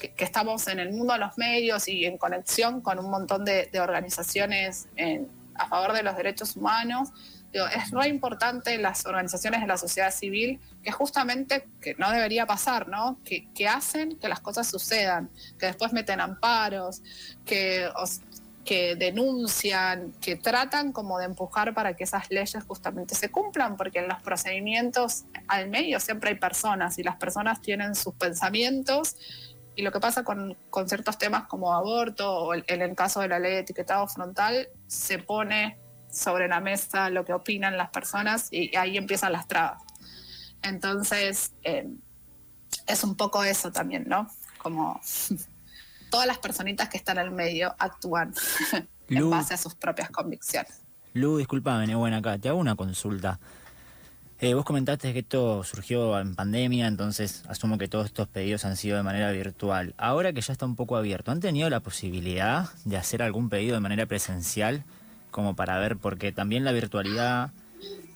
que, 0.00 0.12
que 0.12 0.24
estamos 0.24 0.66
en 0.68 0.78
el 0.78 0.92
mundo 0.92 1.12
de 1.14 1.18
los 1.20 1.36
medios 1.38 1.88
y 1.88 2.04
en 2.04 2.18
conexión 2.18 2.80
con 2.80 2.98
un 2.98 3.10
montón 3.10 3.44
de, 3.44 3.66
de 3.72 3.80
organizaciones 3.80 4.88
en- 4.96 5.28
a 5.54 5.66
favor 5.68 5.92
de 5.92 6.04
los 6.04 6.16
derechos 6.16 6.54
humanos, 6.56 7.08
digo, 7.52 7.66
es 7.66 7.90
re 7.90 8.06
importante 8.08 8.78
las 8.78 9.06
organizaciones 9.06 9.60
de 9.60 9.66
la 9.66 9.76
sociedad 9.76 10.12
civil 10.12 10.60
que 10.84 10.92
justamente, 10.92 11.66
que 11.80 11.94
no 11.96 12.12
debería 12.12 12.46
pasar, 12.46 12.86
¿no? 12.88 13.18
Que, 13.24 13.48
que 13.54 13.66
hacen 13.66 14.16
que 14.18 14.28
las 14.28 14.38
cosas 14.38 14.68
sucedan, 14.68 15.30
que 15.58 15.66
después 15.66 15.92
meten 15.92 16.20
amparos, 16.20 17.02
que, 17.44 17.88
os- 17.96 18.20
que 18.64 18.94
denuncian, 18.96 20.12
que 20.20 20.36
tratan 20.36 20.92
como 20.92 21.18
de 21.18 21.24
empujar 21.24 21.74
para 21.74 21.96
que 21.96 22.04
esas 22.04 22.30
leyes 22.30 22.62
justamente 22.64 23.14
se 23.14 23.30
cumplan, 23.30 23.76
porque 23.76 23.98
en 23.98 24.08
los 24.08 24.22
procedimientos 24.22 25.24
al 25.48 25.68
medio 25.70 25.98
siempre 26.00 26.30
hay 26.30 26.36
personas 26.36 26.98
y 26.98 27.02
las 27.02 27.16
personas 27.16 27.60
tienen 27.62 27.94
sus 27.94 28.14
pensamientos 28.14 29.16
y 29.78 29.82
lo 29.82 29.92
que 29.92 30.00
pasa 30.00 30.24
con, 30.24 30.56
con 30.70 30.88
ciertos 30.88 31.18
temas 31.18 31.44
como 31.46 31.72
aborto 31.72 32.28
o 32.34 32.52
el- 32.54 32.64
en 32.66 32.82
el 32.82 32.96
caso 32.96 33.20
de 33.20 33.28
la 33.28 33.38
ley 33.38 33.52
de 33.52 33.58
etiquetado 33.60 34.08
frontal, 34.08 34.68
se 34.88 35.20
pone 35.20 35.78
sobre 36.10 36.48
la 36.48 36.58
mesa 36.58 37.10
lo 37.10 37.24
que 37.24 37.32
opinan 37.32 37.76
las 37.76 37.90
personas 37.90 38.48
y 38.50 38.74
ahí 38.76 38.96
empiezan 38.96 39.30
las 39.30 39.46
trabas. 39.46 39.80
Entonces, 40.62 41.52
eh, 41.62 41.88
es 42.88 43.04
un 43.04 43.14
poco 43.16 43.44
eso 43.44 43.70
también, 43.70 44.06
¿no? 44.08 44.28
Como 44.60 45.00
todas 46.10 46.26
las 46.26 46.38
personitas 46.38 46.88
que 46.88 46.96
están 46.96 47.18
al 47.18 47.30
medio 47.30 47.72
actúan 47.78 48.34
en 49.08 49.30
base 49.30 49.54
a 49.54 49.56
sus 49.56 49.76
propias 49.76 50.10
convicciones. 50.10 50.82
Lu, 51.14 51.38
disculpame, 51.38 51.94
bueno 51.94 52.16
acá, 52.16 52.36
te 52.36 52.48
hago 52.48 52.58
una 52.58 52.74
consulta. 52.74 53.38
Eh, 54.40 54.54
vos 54.54 54.64
comentaste 54.64 55.12
que 55.12 55.18
esto 55.18 55.64
surgió 55.64 56.16
en 56.20 56.36
pandemia, 56.36 56.86
entonces 56.86 57.42
asumo 57.48 57.76
que 57.76 57.88
todos 57.88 58.06
estos 58.06 58.28
pedidos 58.28 58.64
han 58.64 58.76
sido 58.76 58.96
de 58.96 59.02
manera 59.02 59.32
virtual. 59.32 59.94
Ahora 59.98 60.32
que 60.32 60.40
ya 60.42 60.52
está 60.52 60.64
un 60.64 60.76
poco 60.76 60.96
abierto, 60.96 61.32
¿han 61.32 61.40
tenido 61.40 61.68
la 61.70 61.80
posibilidad 61.80 62.68
de 62.84 62.96
hacer 62.96 63.20
algún 63.20 63.48
pedido 63.48 63.74
de 63.74 63.80
manera 63.80 64.06
presencial? 64.06 64.84
Como 65.32 65.56
para 65.56 65.76
ver, 65.80 65.96
porque 65.96 66.30
también 66.30 66.64
la 66.64 66.70
virtualidad 66.70 67.50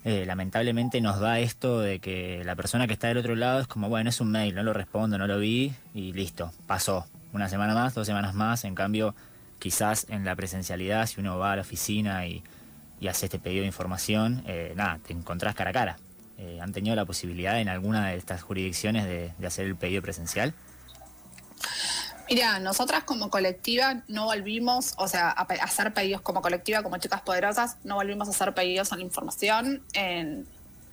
eh, 0.04 0.24
lamentablemente 0.24 1.00
nos 1.00 1.18
da 1.18 1.40
esto 1.40 1.80
de 1.80 1.98
que 1.98 2.44
la 2.44 2.54
persona 2.54 2.86
que 2.86 2.92
está 2.92 3.08
del 3.08 3.18
otro 3.18 3.34
lado 3.34 3.60
es 3.60 3.66
como, 3.66 3.88
bueno, 3.88 4.08
es 4.08 4.20
un 4.20 4.30
mail, 4.30 4.54
no 4.54 4.62
lo 4.62 4.72
respondo, 4.72 5.18
no 5.18 5.26
lo 5.26 5.40
vi 5.40 5.72
y 5.92 6.12
listo, 6.12 6.52
pasó. 6.68 7.04
Una 7.32 7.48
semana 7.48 7.74
más, 7.74 7.94
dos 7.94 8.06
semanas 8.06 8.32
más, 8.32 8.62
en 8.64 8.76
cambio, 8.76 9.16
quizás 9.58 10.06
en 10.08 10.24
la 10.24 10.36
presencialidad, 10.36 11.06
si 11.06 11.20
uno 11.20 11.36
va 11.38 11.50
a 11.50 11.56
la 11.56 11.62
oficina 11.62 12.26
y, 12.26 12.44
y 13.00 13.08
hace 13.08 13.26
este 13.26 13.40
pedido 13.40 13.62
de 13.62 13.66
información, 13.66 14.44
eh, 14.46 14.72
nada, 14.76 15.00
te 15.04 15.12
encontrás 15.12 15.56
cara 15.56 15.70
a 15.70 15.72
cara. 15.72 15.96
Eh, 16.38 16.58
¿Han 16.60 16.72
tenido 16.72 16.96
la 16.96 17.04
posibilidad 17.04 17.60
en 17.60 17.68
alguna 17.68 18.08
de 18.08 18.16
estas 18.16 18.42
jurisdicciones 18.42 19.06
de, 19.06 19.46
hacer 19.46 19.66
el 19.66 19.76
pedido 19.76 20.02
presencial? 20.02 20.54
Mira, 22.28 22.58
nosotras 22.58 23.04
como 23.04 23.30
colectiva 23.30 24.02
no 24.08 24.24
volvimos, 24.24 24.94
o 24.96 25.06
sea, 25.06 25.28
a, 25.30 25.42
hacer 25.42 25.92
pedidos 25.92 26.22
como 26.22 26.40
colectiva, 26.40 26.82
como 26.82 26.96
chicas 26.98 27.20
poderosas, 27.20 27.76
no 27.84 27.96
volvimos 27.96 28.28
a 28.28 28.30
hacer 28.30 28.54
pedidos 28.54 28.90
la 28.90 29.00
información 29.00 29.82
en, 29.92 30.46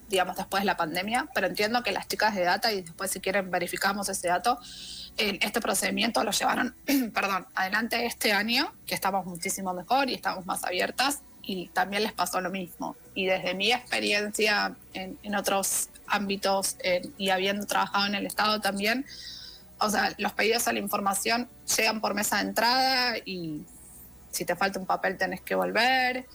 digamos, 0.10 0.36
después 0.36 0.62
de 0.62 0.66
la 0.66 0.76
pandemia, 0.76 1.28
pero 1.34 1.48
entiendo 1.48 1.82
que 1.84 1.92
las 1.92 2.08
chicas 2.08 2.36
de 2.36 2.42
data, 2.42 2.72
y 2.74 2.82
después 2.82 3.12
si 3.12 3.20
quieren 3.20 3.50
verificamos 3.52 4.10
ese 4.10 4.28
dato, 4.28 4.60
en 5.18 5.38
este 5.42 5.62
procedimiento 5.62 6.24
lo 6.24 6.32
llevaron, 6.32 6.76
perdón, 7.14 7.48
adelante 7.56 8.06
este 8.06 8.34
año, 8.34 8.74
que 8.86 8.96
estamos 8.96 9.26
muchísimo 9.26 9.74
mejor 9.74 10.10
y 10.10 10.16
estamos 10.16 10.46
más 10.46 10.64
abiertas, 10.64 11.22
y 11.42 11.68
también 11.70 12.04
les 12.04 12.14
pasó 12.14 12.42
lo 12.42 12.50
mismo. 12.50 12.96
Y 13.20 13.26
desde 13.26 13.54
mi 13.54 13.70
experiencia 13.74 14.74
en, 14.94 15.36
otros 15.36 15.90
ámbitos 16.08 16.78
en- 16.80 17.14
y 17.18 17.32
habiendo 17.32 17.66
trabajado 17.66 18.06
en 18.08 18.16
el 18.16 18.26
Estado 18.26 18.62
también, 18.62 19.06
o 19.78 19.90
sea, 19.90 20.14
los 20.18 20.32
pedidos 20.32 20.70
a 20.70 20.72
la 20.72 20.80
información 20.80 21.50
llegan 21.78 22.00
por 22.00 22.14
mesa 22.14 22.38
de 22.38 22.44
entrada 22.44 23.18
y 23.26 23.62
si 24.32 24.46
te 24.46 24.56
falta 24.56 24.80
un 24.80 24.86
papel 24.86 25.18
tenés 25.18 25.42
que 25.42 25.56
volver 25.56 26.26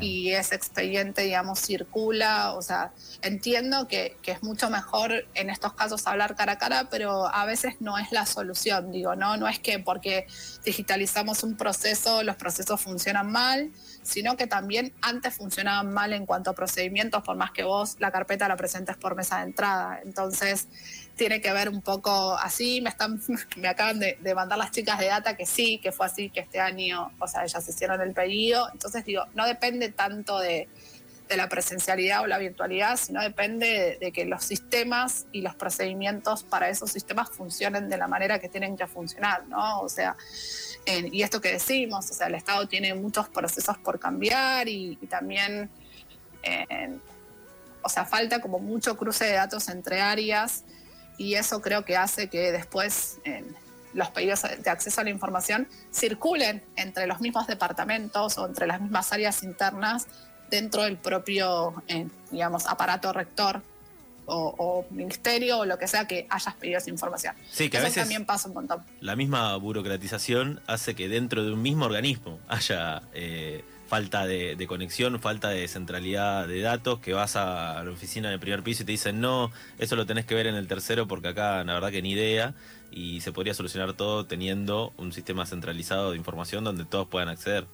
Y 0.00 0.30
ese 0.32 0.54
expediente, 0.54 1.22
digamos, 1.22 1.60
circula. 1.60 2.54
O 2.54 2.62
sea, 2.62 2.92
entiendo 3.22 3.88
que, 3.88 4.16
que 4.22 4.32
es 4.32 4.42
mucho 4.42 4.70
mejor 4.70 5.26
en 5.34 5.50
estos 5.50 5.72
casos 5.72 6.06
hablar 6.06 6.36
cara 6.36 6.52
a 6.52 6.58
cara, 6.58 6.88
pero 6.90 7.26
a 7.26 7.44
veces 7.46 7.76
no 7.80 7.98
es 7.98 8.12
la 8.12 8.26
solución. 8.26 8.90
Digo, 8.90 9.16
no, 9.16 9.36
no 9.36 9.48
es 9.48 9.58
que 9.58 9.78
porque 9.78 10.26
digitalizamos 10.64 11.42
un 11.42 11.56
proceso, 11.56 12.22
los 12.22 12.36
procesos 12.36 12.80
funcionan 12.80 13.30
mal, 13.30 13.70
sino 14.02 14.36
que 14.36 14.46
también 14.46 14.92
antes 15.02 15.34
funcionaban 15.34 15.92
mal 15.92 16.12
en 16.12 16.26
cuanto 16.26 16.50
a 16.50 16.54
procedimientos, 16.54 17.22
por 17.22 17.36
más 17.36 17.50
que 17.50 17.64
vos 17.64 17.96
la 17.98 18.10
carpeta 18.10 18.48
la 18.48 18.56
presentes 18.56 18.96
por 18.96 19.14
mesa 19.14 19.38
de 19.38 19.44
entrada. 19.44 20.00
Entonces, 20.04 20.68
tiene 21.18 21.42
que 21.42 21.52
ver 21.52 21.68
un 21.68 21.82
poco 21.82 22.34
así. 22.38 22.80
Me 22.80 22.88
están, 22.88 23.20
me 23.56 23.68
acaban 23.68 23.98
de, 23.98 24.16
de 24.22 24.34
mandar 24.34 24.56
las 24.56 24.70
chicas 24.70 24.98
de 24.98 25.06
data 25.06 25.36
que 25.36 25.44
sí, 25.44 25.78
que 25.82 25.92
fue 25.92 26.06
así, 26.06 26.30
que 26.30 26.40
este 26.40 26.60
año, 26.60 27.12
o 27.18 27.28
sea, 27.28 27.44
ellas 27.44 27.68
hicieron 27.68 28.00
el 28.00 28.14
pedido. 28.14 28.70
Entonces 28.72 29.04
digo, 29.04 29.24
no 29.34 29.46
depende 29.46 29.90
tanto 29.90 30.38
de, 30.38 30.68
de 31.28 31.36
la 31.36 31.48
presencialidad 31.48 32.22
o 32.22 32.26
la 32.26 32.38
virtualidad, 32.38 32.96
sino 32.96 33.20
depende 33.20 33.98
de, 34.00 34.12
que 34.12 34.24
los 34.24 34.42
sistemas 34.42 35.26
y 35.30 35.42
los 35.42 35.54
procedimientos 35.54 36.42
para 36.42 36.70
esos 36.70 36.90
sistemas 36.90 37.28
funcionen 37.30 37.90
de 37.90 37.98
la 37.98 38.08
manera 38.08 38.38
que 38.38 38.48
tienen 38.48 38.76
que 38.78 38.86
funcionar, 38.86 39.46
¿no? 39.46 39.80
O 39.80 39.90
sea, 39.90 40.16
y 40.86 41.22
esto 41.22 41.42
que 41.42 41.52
decimos, 41.52 42.10
o 42.10 42.14
sea, 42.14 42.28
el 42.28 42.34
Estado 42.34 42.66
tiene 42.66 42.94
muchos 42.94 43.28
procesos 43.28 43.76
por 43.76 44.00
cambiar 44.00 44.68
y, 44.68 44.96
también, 45.10 45.68
en- 46.42 47.02
o 47.82 47.90
sea, 47.90 48.06
falta 48.06 48.40
como 48.40 48.58
mucho 48.58 48.96
cruce 48.96 49.24
de 49.26 49.32
datos 49.32 49.68
entre 49.68 50.00
áreas 50.00 50.64
y 51.18 51.34
eso 51.34 51.60
creo 51.60 51.84
que 51.84 51.96
hace 51.96 52.28
que 52.28 52.52
después 52.52 53.18
los 53.94 54.10
pedidos 54.10 54.42
de 54.42 54.70
acceso 54.70 55.00
a 55.00 55.04
la 55.04 55.10
información 55.10 55.68
circulen 55.92 56.62
entre 56.76 57.06
los 57.06 57.20
mismos 57.20 57.46
departamentos 57.46 58.38
o 58.38 58.46
entre 58.46 58.66
las 58.66 58.80
mismas 58.80 59.12
áreas 59.12 59.42
internas 59.42 60.06
dentro 60.50 60.82
del 60.84 60.96
propio, 60.96 61.82
eh, 61.88 62.06
digamos, 62.30 62.66
aparato 62.66 63.12
rector 63.12 63.62
o, 64.30 64.84
ministerio 64.90 65.60
o 65.60 65.64
lo 65.64 65.78
que 65.78 65.88
sea 65.88 66.06
que 66.06 66.26
hayas 66.28 66.54
pedido 66.56 66.78
esa 66.78 66.90
información. 66.90 67.34
Sí, 67.50 67.70
que 67.70 67.78
a 67.78 67.80
Eso 67.80 67.88
veces 67.88 68.02
también 68.02 68.26
pasa 68.26 68.48
un 68.48 68.54
montón. 68.54 68.84
la 69.00 69.16
misma 69.16 69.56
burocratización 69.56 70.60
hace 70.66 70.94
que 70.94 71.08
dentro 71.08 71.44
de 71.44 71.52
un 71.52 71.62
mismo 71.62 71.86
organismo 71.86 72.38
haya 72.46 73.00
eh, 73.14 73.64
falta 73.88 74.26
de, 74.26 74.54
de 74.54 74.66
conexión, 74.66 75.18
falta 75.18 75.48
de 75.48 75.66
centralidad 75.66 76.46
de 76.46 76.60
datos, 76.60 77.00
que 77.00 77.14
vas 77.14 77.36
a 77.36 77.82
la 77.82 77.90
oficina 77.90 78.28
del 78.28 78.38
primer 78.38 78.62
piso 78.62 78.82
y 78.82 78.86
te 78.86 78.92
dicen, 78.92 79.20
no, 79.20 79.50
eso 79.78 79.96
lo 79.96 80.04
tenés 80.04 80.26
que 80.26 80.34
ver 80.34 80.46
en 80.46 80.54
el 80.54 80.68
tercero 80.68 81.08
porque 81.08 81.28
acá 81.28 81.64
la 81.64 81.72
verdad 81.72 81.90
que 81.90 82.02
ni 82.02 82.12
idea, 82.12 82.54
y 82.90 83.22
se 83.22 83.32
podría 83.32 83.54
solucionar 83.54 83.94
todo 83.94 84.26
teniendo 84.26 84.92
un 84.98 85.12
sistema 85.12 85.46
centralizado 85.46 86.10
de 86.10 86.18
información 86.18 86.64
donde 86.64 86.84
todos 86.84 87.08
puedan 87.08 87.30
acceder. 87.30 87.66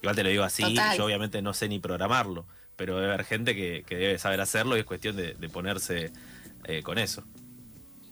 Igual 0.00 0.16
te 0.16 0.22
lo 0.24 0.30
digo 0.30 0.44
así, 0.44 0.62
Total. 0.62 0.96
yo 0.96 1.04
obviamente 1.04 1.42
no 1.42 1.52
sé 1.52 1.68
ni 1.68 1.78
programarlo, 1.78 2.46
pero 2.76 2.96
debe 2.96 3.12
haber 3.12 3.24
gente 3.24 3.54
que, 3.54 3.84
que 3.86 3.96
debe 3.96 4.18
saber 4.18 4.40
hacerlo 4.40 4.76
y 4.76 4.80
es 4.80 4.86
cuestión 4.86 5.14
de, 5.14 5.34
de 5.34 5.48
ponerse 5.50 6.10
eh, 6.64 6.82
con 6.82 6.98
eso. 6.98 7.22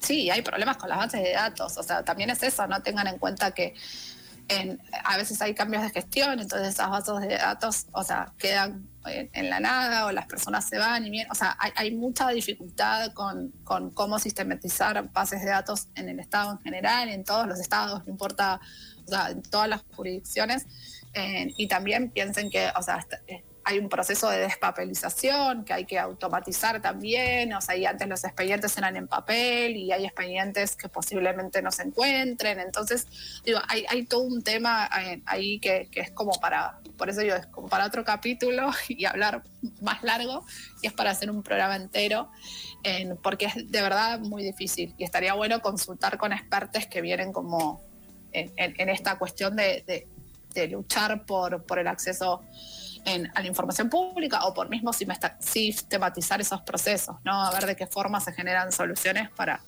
Sí, 0.00 0.30
hay 0.30 0.42
problemas 0.42 0.76
con 0.76 0.90
las 0.90 0.98
bases 0.98 1.22
de 1.22 1.32
datos. 1.32 1.76
O 1.78 1.82
sea, 1.82 2.04
también 2.04 2.30
es 2.30 2.42
eso, 2.42 2.66
no 2.66 2.82
tengan 2.82 3.06
en 3.06 3.18
cuenta 3.18 3.52
que 3.52 3.74
a 5.04 5.16
veces 5.16 5.40
hay 5.42 5.54
cambios 5.54 5.82
de 5.82 5.90
gestión, 5.90 6.40
entonces 6.40 6.68
esas 6.68 6.90
bases 6.90 7.20
de 7.20 7.36
datos, 7.36 7.86
o 7.92 8.02
sea, 8.02 8.32
quedan 8.38 8.88
en, 9.06 9.50
la 9.50 9.60
nada 9.60 10.06
o 10.06 10.12
las 10.12 10.26
personas 10.26 10.64
se 10.68 10.78
van 10.78 11.06
y 11.06 11.10
bien. 11.10 11.26
O 11.30 11.34
sea, 11.34 11.56
hay, 11.58 11.94
mucha 11.94 12.28
dificultad 12.30 13.12
con, 13.12 13.50
con 13.64 13.90
cómo 13.90 14.18
sistematizar 14.18 15.10
bases 15.12 15.42
de 15.42 15.50
datos 15.50 15.88
en 15.94 16.08
el 16.08 16.20
Estado 16.20 16.52
en 16.52 16.58
general, 16.58 17.08
en 17.08 17.24
todos 17.24 17.46
los 17.46 17.60
estados, 17.60 18.04
no 18.06 18.12
importa, 18.12 18.60
o 19.06 19.08
sea, 19.08 19.30
en 19.30 19.42
todas 19.42 19.68
las 19.68 19.82
jurisdicciones. 19.94 20.66
Eh, 21.14 21.52
y 21.56 21.66
también 21.66 22.10
piensen 22.10 22.50
que, 22.50 22.68
o 22.76 22.82
sea, 22.82 23.04
eh, 23.26 23.44
hay 23.64 23.78
un 23.78 23.88
proceso 23.88 24.28
de 24.30 24.38
despapelización 24.38 25.64
que 25.64 25.72
hay 25.72 25.84
que 25.84 25.98
automatizar 25.98 26.80
también, 26.80 27.52
o 27.52 27.60
sea, 27.60 27.76
y 27.76 27.84
antes 27.86 28.08
los 28.08 28.24
expedientes 28.24 28.76
eran 28.78 28.96
en 28.96 29.06
papel 29.06 29.76
y 29.76 29.92
hay 29.92 30.04
expedientes 30.06 30.76
que 30.76 30.88
posiblemente 30.88 31.60
no 31.62 31.70
se 31.70 31.82
encuentren, 31.82 32.58
entonces, 32.60 33.06
digo, 33.44 33.60
hay, 33.68 33.84
hay 33.88 34.06
todo 34.06 34.22
un 34.22 34.42
tema 34.42 34.88
eh, 35.02 35.22
ahí 35.26 35.58
que, 35.60 35.88
que 35.90 36.00
es 36.00 36.10
como 36.10 36.32
para, 36.40 36.80
por 36.96 37.10
eso 37.10 37.20
digo, 37.20 37.36
es 37.36 37.46
como 37.46 37.68
para 37.68 37.86
otro 37.86 38.04
capítulo 38.04 38.70
y 38.88 39.04
hablar 39.04 39.42
más 39.82 40.02
largo, 40.02 40.44
y 40.82 40.86
es 40.86 40.92
para 40.92 41.10
hacer 41.10 41.30
un 41.30 41.42
programa 41.42 41.76
entero, 41.76 42.30
porque 43.22 43.46
es 43.46 43.70
de 43.70 43.82
verdad 43.82 44.20
muy 44.20 44.42
difícil. 44.42 44.94
Y 44.96 45.04
estaría 45.04 45.34
bueno 45.34 45.60
consultar 45.60 46.16
con 46.16 46.32
expertos 46.32 46.86
que 46.86 47.02
vienen 47.02 47.30
como 47.32 47.82
en 48.32 48.88
esta 48.88 49.18
cuestión 49.18 49.54
de, 49.56 49.84
de- 49.86 50.08
de 50.54 50.66
luchar 50.66 51.26
por, 51.26 51.64
por 51.64 51.78
el 51.78 51.86
acceso 51.86 52.42
en- 53.04 53.30
a 53.34 53.40
la 53.40 53.46
información 53.46 53.88
pública 53.88 54.44
o 54.44 54.54
por 54.54 54.68
mismo 54.68 54.92
sistematizar 54.92 56.40
esos 56.40 56.60
procesos, 56.62 57.16
¿no? 57.24 57.42
A 57.42 57.50
ver 57.52 57.66
de 57.66 57.76
qué 57.76 57.86
forma 57.86 58.20
se 58.20 58.32
generan 58.32 58.72
soluciones 58.72 59.30
para, 59.30 59.62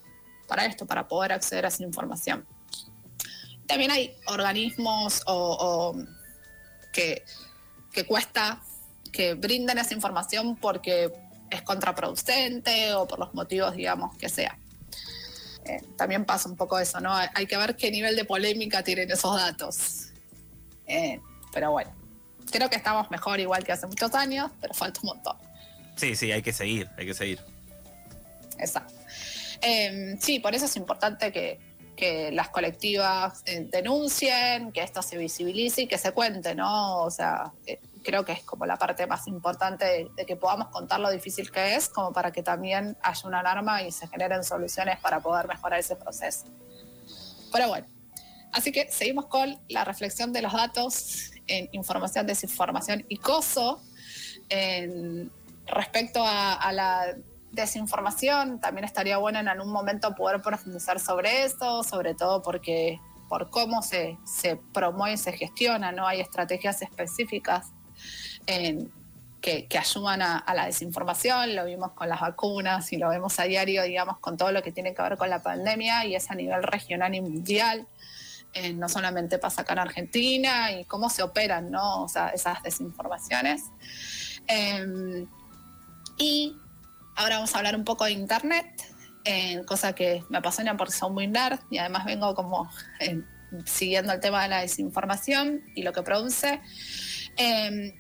para 0.49 0.67
esto, 0.67 0.87
para 0.87 1.09
poder 1.09 1.33
acceder 1.33 1.65
a 1.65 1.69
esa 1.69 1.83
información. 1.83 2.47
También 3.67 3.91
hay 3.91 4.15
organismos 4.27 5.23
o, 5.27 5.93
o 5.95 5.97
que, 6.93 7.25
que 7.93 8.05
cuesta 8.07 8.61
que 9.13 9.35
brinden 9.35 9.79
esa 9.79 9.95
información 9.95 10.57
porque 10.57 11.13
es 11.51 11.63
contraproducente 11.63 12.95
o 12.95 13.07
por 13.07 13.19
los 13.19 13.35
motivos, 13.35 13.75
digamos, 13.75 14.17
que 14.17 14.29
sea. 14.29 14.59
Eh, 15.65 15.81
también 15.97 16.25
pasa 16.25 16.49
un 16.49 16.57
poco 16.57 16.79
eso, 16.79 16.99
¿no? 17.01 17.15
Hay 17.15 17.47
que 17.47 17.57
ver 17.57 17.77
qué 17.77 17.91
nivel 17.91 18.17
de 18.17 18.25
polémica 18.25 18.83
tienen 18.83 19.11
esos 19.11 19.37
datos. 19.37 20.09
Eh, 20.87 21.21
pero 21.53 21.71
bueno, 21.71 21.95
creo 22.53 22.71
que 22.71 22.77
estamos 22.77 23.11
mejor 23.11 23.41
igual 23.41 23.65
que 23.65 23.73
hace 23.73 23.87
muchos 23.87 24.15
años, 24.15 24.51
pero 24.61 24.75
falta 24.75 25.01
un 25.03 25.09
montón. 25.09 25.37
Sí, 25.97 26.15
sí, 26.15 26.31
hay 26.31 26.43
que 26.43 26.53
seguir, 26.53 26.89
hay 26.97 27.07
que 27.07 27.15
seguir. 27.15 27.41
Exacto. 28.59 28.95
Eh, 29.61 30.17
sí, 30.21 30.39
por 30.39 30.55
eso 30.55 30.67
es 30.67 30.77
importante 30.77 31.33
que, 31.33 31.59
que 31.97 32.31
las 32.33 32.49
colectivas 32.49 33.43
eh, 33.47 33.67
denuncien, 33.71 34.73
que 34.73 34.83
esto 34.83 35.03
se 35.03 35.17
visibilice 35.17 35.83
y 35.83 35.87
que 35.87 35.99
se 35.99 36.13
cuente, 36.13 36.55
¿no? 36.55 37.03
O 37.03 37.11
sea, 37.11 37.53
eh, 37.67 37.81
creo 38.03 38.25
que 38.25 38.33
es 38.33 38.43
como 38.43 38.67
la 38.67 38.77
parte 38.77 39.07
más 39.07 39.27
importante 39.29 39.85
de, 39.85 40.11
de 40.17 40.27
que 40.27 40.37
podamos 40.37 40.69
contar 40.69 41.01
lo 41.01 41.11
difícil 41.11 41.51
que 41.51 41.77
es, 41.77 41.89
como 41.89 42.13
para 42.13 42.33
que 42.33 42.43
también 42.43 42.97
haya 43.03 43.29
una 43.29 43.41
alarma 43.41 43.83
y 43.83 43.93
se 43.93 44.09
generen 44.09 44.43
soluciones 44.43 44.99
para 45.01 45.21
poder 45.21 45.47
mejorar 45.47 45.79
ese 45.79 45.97
proceso. 45.97 46.47
Pero 47.53 47.69
bueno, 47.69 47.87
así 48.53 48.73
que 48.73 48.91
seguimos 48.91 49.27
con 49.27 49.59
la 49.69 49.85
reflexión 49.85 50.33
de 50.33 50.43
los 50.43 50.53
datos 50.53 51.33
en 51.47 51.69
información, 51.73 52.27
desinformación 52.27 53.05
y 53.09 53.17
coso. 53.17 53.83
Respecto 55.67 56.23
a, 56.25 56.73
la 56.73 57.15
desinformación, 57.53 58.61
también 58.61 58.85
estaría 58.85 59.19
bueno 59.19 59.39
en 59.39 59.49
algún 59.49 59.73
momento 59.73 60.15
poder 60.15 60.43
profundizar 60.43 60.99
sobre 61.01 61.45
eso, 61.45 61.83
sobre 61.83 62.15
todo 62.15 62.43
porque 62.43 62.99
por 63.29 63.49
cómo 63.51 63.83
se, 63.83 64.19
se 64.25 64.57
promueve 64.57 65.15
y 65.15 65.19
se 65.19 65.33
gestiona, 65.33 65.93
¿no? 65.93 66.07
Hay 66.07 66.21
estrategias 66.21 66.83
específicas 66.83 67.73
que, 69.41 69.67
que 69.67 69.79
ayudan 69.79 70.23
a, 70.23 70.39
a 70.39 70.55
la 70.55 70.67
desinformación, 70.67 71.57
lo 71.57 71.65
vimos 71.65 71.93
con 71.93 72.09
las 72.09 72.21
vacunas 72.21 72.93
y 72.93 72.97
lo 72.97 73.09
vemos 73.09 73.39
a 73.39 73.45
diario, 73.45 73.83
digamos, 73.85 74.19
con 74.19 74.37
todo 74.37 74.53
lo 74.53 74.63
que 74.63 74.73
tiene 74.73 74.95
que 74.95 75.03
ver 75.03 75.17
con 75.17 75.31
la 75.31 75.43
pandemia 75.43 76.05
y 76.07 76.15
es 76.15 76.31
a 76.31 76.35
nivel 76.35 76.63
regional 76.63 77.15
y 77.15 77.21
mundial. 77.21 77.87
Eh, 78.55 78.75
no 78.75 78.89
solamente 78.89 79.39
pasa 79.39 79.63
acá 79.63 79.73
en 79.73 79.79
Argentina 79.79 80.73
y 80.73 80.85
cómo 80.85 81.09
se 81.09 81.23
operan, 81.23 81.71
¿no? 81.71 82.07
Esas 82.07 82.63
desinformaciones. 82.63 83.63
Eh, 84.47 85.27
y 86.19 86.57
ahora 87.17 87.37
vamos 87.37 87.55
a 87.55 87.59
hablar 87.59 87.77
un 87.77 87.85
poco 87.85 88.05
de 88.05 88.13
Internet, 88.13 88.67
eh, 89.25 89.63
cosa 89.67 89.95
que 89.95 90.25
me 90.29 90.39
apasiona 90.39 90.77
porque 90.77 90.93
soy 90.93 91.11
muy 91.11 91.27
nerd 91.27 91.61
y 91.71 91.79
además 91.79 92.05
vengo 92.05 92.35
como 92.35 92.71
eh, 93.01 93.23
siguiendo 93.65 94.13
el 94.13 94.21
tema 94.21 94.43
de 94.43 94.49
la 94.49 94.61
desinformación 94.61 95.63
y 95.75 95.83
lo 95.83 95.93
que 95.93 96.03
produce. 96.03 96.61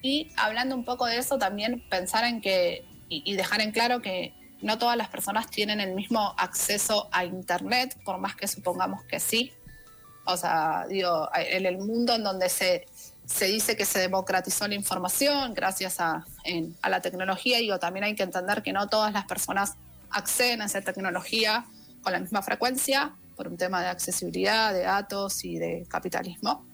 Y 0.02 0.30
hablando 0.36 0.74
un 0.74 0.84
poco 0.84 1.06
de 1.06 1.16
eso, 1.16 1.38
también 1.38 1.82
pensar 1.88 2.24
en 2.24 2.42
que, 2.42 2.84
y 3.08 3.34
dejar 3.34 3.62
en 3.62 3.72
claro 3.72 4.02
que 4.02 4.34
no 4.60 4.78
todas 4.78 4.96
las 4.96 5.08
personas 5.08 5.50
tienen 5.50 5.80
el 5.80 5.94
mismo 5.94 6.34
acceso 6.36 7.08
a 7.12 7.24
Internet, 7.24 7.98
por 8.04 8.18
más 8.18 8.36
que 8.36 8.46
supongamos 8.46 9.04
que 9.04 9.20
sí. 9.20 9.52
O 10.24 10.36
sea, 10.36 10.86
digo, 10.88 11.28
en 11.34 11.66
el 11.66 11.78
mundo 11.78 12.14
en 12.14 12.22
donde 12.22 12.48
se, 12.48 12.86
se 13.26 13.46
dice 13.46 13.76
que 13.76 13.84
se 13.84 13.98
democratizó 13.98 14.68
la 14.68 14.74
información 14.74 15.54
gracias 15.54 16.00
a, 16.00 16.24
a 16.82 16.88
la 16.88 17.00
tecnología, 17.00 17.58
digo, 17.58 17.78
también 17.78 18.04
hay 18.04 18.14
que 18.14 18.22
entender 18.22 18.62
que 18.62 18.72
no 18.72 18.88
todas 18.88 19.12
las 19.12 19.24
personas 19.24 19.74
acceden 20.10 20.62
a 20.62 20.66
esa 20.66 20.80
tecnología 20.82 21.64
con 22.02 22.12
la 22.12 22.20
misma 22.20 22.42
frecuencia 22.42 23.12
por 23.36 23.48
un 23.48 23.56
tema 23.56 23.80
de 23.80 23.88
accesibilidad, 23.88 24.72
de 24.72 24.82
datos 24.82 25.44
y 25.44 25.58
de 25.58 25.86
capitalismo. 25.88 26.64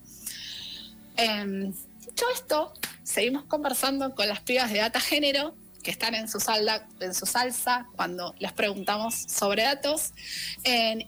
Em, 1.16 1.72
dicho 2.06 2.24
esto, 2.34 2.72
seguimos 3.02 3.44
conversando 3.44 4.14
con 4.14 4.28
las 4.28 4.40
pibas 4.40 4.70
de 4.72 4.78
Data 4.78 5.00
Género 5.00 5.54
que 5.88 5.92
están 5.92 6.14
en 6.14 6.28
su, 6.28 6.38
salda- 6.38 6.86
en 7.00 7.14
su 7.14 7.24
salsa 7.24 7.86
cuando 7.96 8.34
les 8.38 8.52
preguntamos 8.52 9.14
sobre 9.14 9.62
datos 9.62 10.12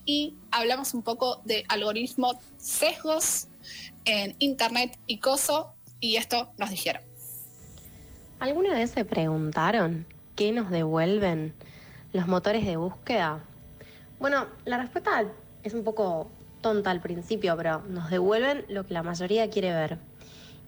y 0.07 0.33
hablamos 0.49 0.95
un 0.95 1.03
poco 1.03 1.39
de 1.45 1.63
algoritmos 1.67 2.37
sesgos 2.57 3.47
en 4.05 4.35
Internet 4.39 4.97
y 5.05 5.19
COSO 5.19 5.71
y 5.99 6.15
esto 6.15 6.51
nos 6.57 6.71
dijeron. 6.71 7.03
¿Alguna 8.39 8.73
vez 8.73 8.89
se 8.89 9.05
preguntaron 9.05 10.07
qué 10.35 10.51
nos 10.51 10.71
devuelven 10.71 11.53
los 12.11 12.25
motores 12.25 12.65
de 12.65 12.75
búsqueda? 12.77 13.43
Bueno, 14.19 14.47
la 14.65 14.79
respuesta 14.79 15.25
es 15.61 15.75
un 15.75 15.83
poco 15.83 16.27
tonta 16.61 16.89
al 16.89 17.01
principio, 17.01 17.55
pero 17.55 17.83
nos 17.87 18.09
devuelven 18.09 18.65
lo 18.67 18.87
que 18.87 18.95
la 18.95 19.03
mayoría 19.03 19.47
quiere 19.51 19.73
ver. 19.73 19.99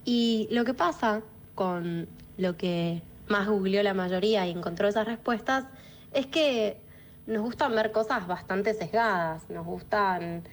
Y 0.05 0.47
lo 0.51 0.65
que 0.65 0.75
pasa 0.75 1.23
con 1.55 2.07
lo 2.37 2.55
que 2.57 3.01
más 3.27 3.47
googleó 3.47 3.83
la 3.83 3.93
mayoría 3.93 4.45
y 4.47 4.51
encontró 4.51 4.87
esas 4.87 5.05
respuestas 5.05 5.65
es 6.13 6.27
que 6.27 6.77
nos 7.25 7.41
gustan 7.41 7.73
ver 7.75 7.91
cosas 7.91 8.27
bastante 8.27 8.73
sesgadas, 8.73 9.49
nos 9.49 9.65
gustan 9.65 10.43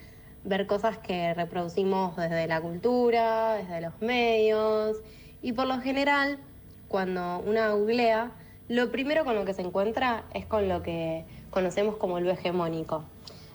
ver 0.43 0.65
cosas 0.67 0.97
que 0.97 1.33
reproducimos 1.33 2.15
desde 2.15 2.47
la 2.47 2.61
cultura, 2.61 3.55
desde 3.55 3.81
los 3.81 4.01
medios 4.01 4.97
y 5.41 5.53
por 5.53 5.67
lo 5.67 5.79
general 5.81 6.39
cuando 6.87 7.39
una 7.39 7.71
googlea, 7.71 8.31
lo 8.67 8.91
primero 8.91 9.23
con 9.23 9.35
lo 9.35 9.45
que 9.45 9.53
se 9.53 9.61
encuentra 9.61 10.23
es 10.33 10.45
con 10.45 10.67
lo 10.67 10.81
que 10.83 11.25
conocemos 11.49 11.97
como 11.97 12.19
lo 12.19 12.31
hegemónico. 12.31 13.03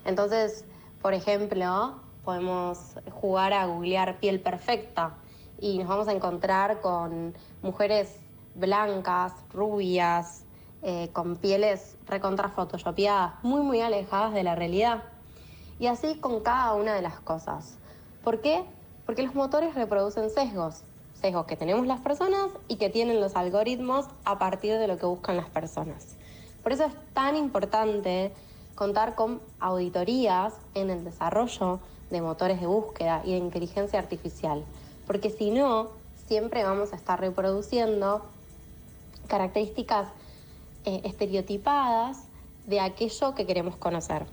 Entonces, 0.04 0.64
por 1.02 1.14
ejemplo, 1.14 2.00
podemos 2.24 2.94
jugar 3.10 3.52
a 3.52 3.66
googlear 3.66 4.18
piel 4.18 4.40
perfecta 4.40 5.14
y 5.60 5.78
nos 5.78 5.88
vamos 5.88 6.08
a 6.08 6.12
encontrar 6.12 6.80
con 6.80 7.34
mujeres 7.62 8.18
blancas, 8.56 9.32
rubias, 9.52 10.44
eh, 10.82 11.08
con 11.12 11.36
pieles 11.36 11.96
recontra 12.06 12.48
photoshopeadas, 12.48 13.34
muy 13.42 13.60
muy 13.60 13.80
alejadas 13.80 14.32
de 14.34 14.42
la 14.42 14.54
realidad. 14.54 15.02
Y 15.78 15.86
así 15.86 16.16
con 16.16 16.40
cada 16.40 16.74
una 16.74 16.94
de 16.94 17.02
las 17.02 17.20
cosas. 17.20 17.76
¿Por 18.24 18.40
qué? 18.40 18.64
Porque 19.04 19.22
los 19.22 19.34
motores 19.34 19.74
reproducen 19.74 20.30
sesgos. 20.30 20.82
Sesgos 21.14 21.46
que 21.46 21.56
tenemos 21.56 21.86
las 21.86 22.00
personas 22.00 22.48
y 22.68 22.76
que 22.76 22.90
tienen 22.90 23.20
los 23.20 23.36
algoritmos 23.36 24.06
a 24.24 24.38
partir 24.38 24.78
de 24.78 24.86
lo 24.86 24.98
que 24.98 25.06
buscan 25.06 25.36
las 25.36 25.48
personas. 25.48 26.16
Por 26.62 26.72
eso 26.72 26.84
es 26.84 26.92
tan 27.14 27.36
importante 27.36 28.32
contar 28.74 29.14
con 29.14 29.40
auditorías 29.60 30.54
en 30.74 30.90
el 30.90 31.04
desarrollo 31.04 31.80
de 32.10 32.20
motores 32.20 32.60
de 32.60 32.66
búsqueda 32.66 33.22
y 33.24 33.32
de 33.32 33.38
inteligencia 33.38 33.98
artificial, 33.98 34.64
porque 35.06 35.30
si 35.30 35.50
no, 35.50 35.88
siempre 36.26 36.62
vamos 36.62 36.92
a 36.92 36.96
estar 36.96 37.20
reproduciendo 37.20 38.22
características 39.26 40.08
eh, 40.84 41.00
estereotipadas 41.04 42.18
de 42.66 42.80
aquello 42.80 43.34
que 43.34 43.46
queremos 43.46 43.76
conocer. 43.76 44.26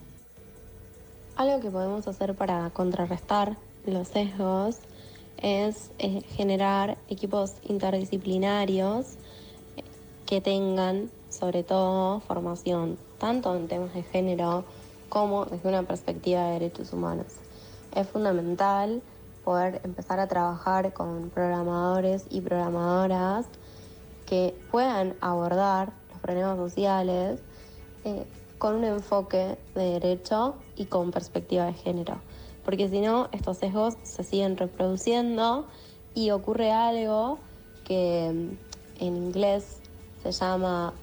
Algo 1.36 1.60
que 1.62 1.72
podemos 1.72 2.08
hacer 2.08 2.36
para 2.36 2.70
contrarrestar 2.70 3.58
los 3.86 4.08
sesgos 4.08 4.80
es 5.38 5.92
eh, 6.00 6.22
generar 6.36 6.98
equipos 7.10 7.56
interdisciplinarios 7.64 9.16
eh, 9.78 9.84
que 10.26 10.42
tengan 10.42 11.10
sobre 11.30 11.64
todo 11.64 12.20
formación, 12.22 12.98
tanto 13.18 13.56
en 13.56 13.68
temas 13.68 13.94
de 13.94 14.04
género 14.04 14.64
como 15.10 15.46
desde 15.46 15.70
una 15.70 15.84
perspectiva 15.84 16.44
de 16.46 16.54
derechos 16.54 16.94
humanos. 16.94 17.28
Es 17.96 18.08
fundamental 18.08 19.02
poder 19.44 19.82
empezar 19.84 20.20
a 20.20 20.28
trabajar 20.28 20.94
con 20.94 21.30
programadores 21.30 22.26
y 22.30 22.42
programadoras 22.42 23.48
que 24.34 24.56
puedan 24.72 25.16
abordar 25.22 25.94
los 26.10 26.20
problemas 26.20 26.58
sociales 26.58 27.40
eh, 28.04 28.26
con 28.58 28.78
un 28.78 28.84
enfoque 28.84 29.60
de 29.76 30.00
derecho 30.00 30.56
y 30.76 30.86
con 30.86 31.12
perspectiva 31.12 31.66
de 31.66 31.74
género. 31.74 32.20
Porque 32.66 32.90
si 32.90 33.00
no, 33.00 33.30
estos 33.32 33.58
sesgos 33.58 33.96
se 34.02 34.24
siguen 34.24 34.58
reproduciendo 34.58 35.68
y 36.16 36.32
ocurre 36.32 36.72
algo 36.72 37.38
que 37.84 38.32
mm, 38.34 39.04
en 39.04 39.18
inglés 39.18 39.82
se 40.24 40.32
llama 40.32 40.96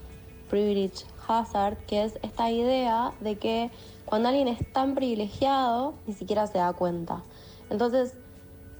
privilege 0.48 1.04
hazard, 1.28 1.76
que 1.86 2.02
es 2.02 2.18
esta 2.22 2.50
idea 2.50 3.12
de 3.20 3.38
que 3.38 3.70
cuando 4.06 4.30
alguien 4.30 4.48
es 4.48 4.72
tan 4.72 4.96
privilegiado, 4.96 5.94
ni 6.08 6.14
siquiera 6.14 6.48
se 6.48 6.58
da 6.58 6.72
cuenta. 6.72 7.22
Entonces, 7.70 8.12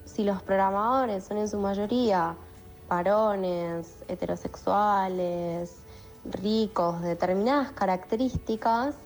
si 0.07 0.25
los 0.25 0.43
programadores 0.43 1.23
son 1.23 1.39
en 1.39 1.47
su 1.47 1.61
mayoría 1.61 2.37
varones, 2.90 4.03
heterosexuales, 4.09 5.76
ricos, 6.24 7.00
determinadas 7.00 7.70
características, 7.70 8.96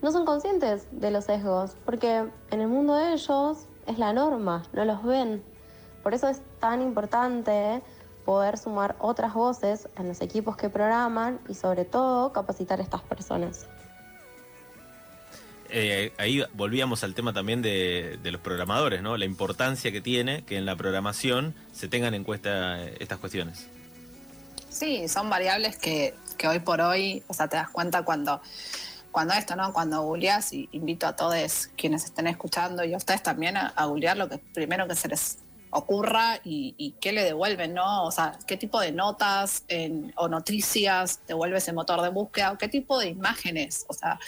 no 0.00 0.12
son 0.12 0.24
conscientes 0.24 0.86
de 0.92 1.10
los 1.10 1.24
sesgos, 1.24 1.76
porque 1.84 2.30
en 2.50 2.60
el 2.60 2.68
mundo 2.68 2.94
de 2.94 3.12
ellos 3.12 3.66
es 3.86 3.98
la 3.98 4.12
norma, 4.12 4.62
no 4.72 4.84
los 4.84 5.02
ven. 5.02 5.42
Por 6.02 6.14
eso 6.14 6.28
es 6.28 6.40
tan 6.60 6.80
importante 6.80 7.82
poder 8.24 8.56
sumar 8.56 8.94
otras 9.00 9.34
voces 9.34 9.88
en 9.96 10.08
los 10.08 10.20
equipos 10.20 10.56
que 10.56 10.70
programan 10.70 11.40
y 11.48 11.54
sobre 11.54 11.84
todo 11.84 12.32
capacitar 12.32 12.78
a 12.78 12.82
estas 12.82 13.02
personas. 13.02 13.66
Eh, 15.72 16.12
ahí 16.18 16.44
volvíamos 16.54 17.04
al 17.04 17.14
tema 17.14 17.32
también 17.32 17.62
de, 17.62 18.18
los 18.24 18.40
programadores, 18.40 19.02
¿no? 19.02 19.16
La 19.16 19.24
importancia 19.24 19.92
que 19.92 20.00
tiene 20.00 20.42
que 20.42 20.56
en 20.56 20.66
la 20.66 20.76
programación 20.76 21.54
se 21.72 21.88
tengan 21.88 22.14
en 22.14 22.24
cuenta 22.24 22.82
eh, 22.82 22.96
estas 23.00 23.18
cuestiones. 23.18 23.66
Sí, 24.68 25.08
son 25.08 25.28
variables 25.30 25.76
que, 25.76 26.14
hoy 26.48 26.60
por 26.60 26.80
hoy, 26.80 27.22
o 27.26 27.34
sea, 27.34 27.48
te 27.48 27.56
das 27.56 27.70
cuenta 27.70 28.02
cuando, 28.02 28.40
cuando 29.10 29.34
esto, 29.34 29.56
¿no? 29.56 29.72
Cuando 29.72 30.02
googleas, 30.02 30.52
y 30.52 30.68
invito 30.72 31.06
a 31.06 31.16
todos 31.16 31.68
quienes 31.76 32.04
estén 32.04 32.26
escuchando 32.26 32.84
y 32.84 32.94
a 32.94 32.96
ustedes 32.96 33.22
también 33.22 33.56
a, 33.56 33.68
a 33.68 33.84
googlear 33.86 34.16
lo 34.16 34.28
que 34.28 34.38
primero 34.38 34.86
que 34.88 34.94
se 34.94 35.08
les 35.08 35.38
ocurra 35.70 36.40
y, 36.44 36.94
qué 37.00 37.12
le 37.12 37.24
devuelven, 37.24 37.74
¿no? 37.74 38.04
O 38.04 38.10
sea, 38.10 38.38
qué 38.46 38.56
tipo 38.56 38.80
de 38.80 38.92
notas 38.92 39.64
o 40.16 40.28
noticias 40.28 41.20
devuelve 41.26 41.58
ese 41.58 41.72
motor 41.72 42.02
de 42.02 42.08
búsqueda 42.08 42.52
o 42.52 42.58
qué 42.58 42.68
tipo 42.68 42.98
de 42.98 43.08
imágenes, 43.08 43.84
o 43.88 43.92
sea, 43.92 44.18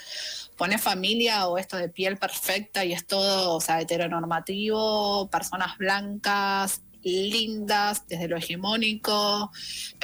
pone 0.57 0.79
familia 0.79 1.49
o 1.49 1.59
esto 1.59 1.77
de 1.77 1.89
piel 1.89 2.17
perfecta 2.17 2.85
y 2.85 2.93
es 2.93 3.07
todo, 3.07 3.55
o 3.55 3.61
sea, 3.61 3.81
heteronormativo, 3.81 5.29
personas 5.31 5.77
blancas, 5.79 6.83
lindas 7.03 8.07
desde 8.07 8.29
lo 8.29 8.37
hegemónico, 8.37 9.51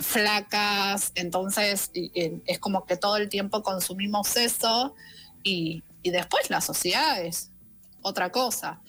flacas, 0.03 1.13
entonces 1.15 1.93
es 1.95 2.59
como 2.59 2.85
que 2.87 2.97
todo 2.97 3.17
el 3.17 3.29
tiempo 3.29 3.63
consumimos 3.63 4.37
eso 4.37 4.97
y, 5.45 5.85
y 6.03 6.11
después 6.11 6.51
la 6.51 6.61
sociedad 6.61 7.21
es 7.23 7.51
otra 8.03 8.33
cosa 8.33 8.81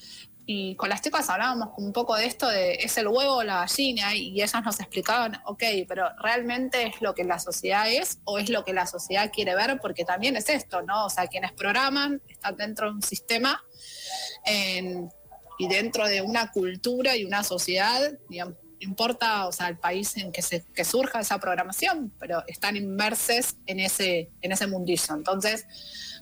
y 0.52 0.74
con 0.78 0.90
las 0.90 1.04
chicas 1.04 1.30
hablábamos 1.30 1.70
un 1.78 1.94
poco 1.94 2.16
de 2.16 2.26
esto 2.26 2.48
de 2.48 2.74
es 2.74 2.98
el 2.98 3.08
huevo 3.08 3.44
la 3.44 3.58
gallina 3.58 4.16
y 4.16 4.32
ellas 4.42 4.64
nos 4.66 4.80
explicaban, 4.80 5.40
ok, 5.46 5.62
pero 5.88 6.10
realmente 6.24 6.88
es 6.88 7.04
lo 7.04 7.14
que 7.14 7.24
la 7.24 7.38
sociedad 7.38 7.88
es 7.88 8.18
o 8.24 8.40
es 8.40 8.50
lo 8.50 8.66
que 8.66 8.74
la 8.74 8.88
sociedad 8.88 9.30
quiere 9.32 9.54
ver, 9.54 9.78
porque 9.80 10.06
también 10.06 10.36
es 10.36 10.50
esto, 10.50 10.82
¿no? 10.82 11.06
O 11.06 11.10
sea, 11.12 11.28
quienes 11.28 11.52
programan 11.52 12.24
están 12.28 12.56
dentro 12.58 12.88
de 12.88 12.94
un 12.94 13.04
sistema 13.04 13.64
y 15.60 15.68
dentro 15.68 16.08
de 16.08 16.24
una 16.24 16.52
cultura 16.52 17.16
y 17.16 17.26
una 17.26 17.44
sociedad, 17.44 18.12
digamos, 18.28 18.56
importa, 18.80 19.46
o 19.46 19.52
sea, 19.52 19.68
el 19.68 19.78
país 19.78 20.18
en 20.18 20.32
que, 20.32 20.42
se, 20.42 20.66
que 20.74 20.84
surja 20.84 21.20
esa 21.20 21.38
programación, 21.38 22.12
pero 22.18 22.44
están 22.48 22.76
inmersos 22.76 23.58
en 23.68 23.82
ese, 23.82 24.32
en 24.42 24.52
ese 24.52 24.66
mundillo. 24.66 25.14
Entonces, 25.14 25.68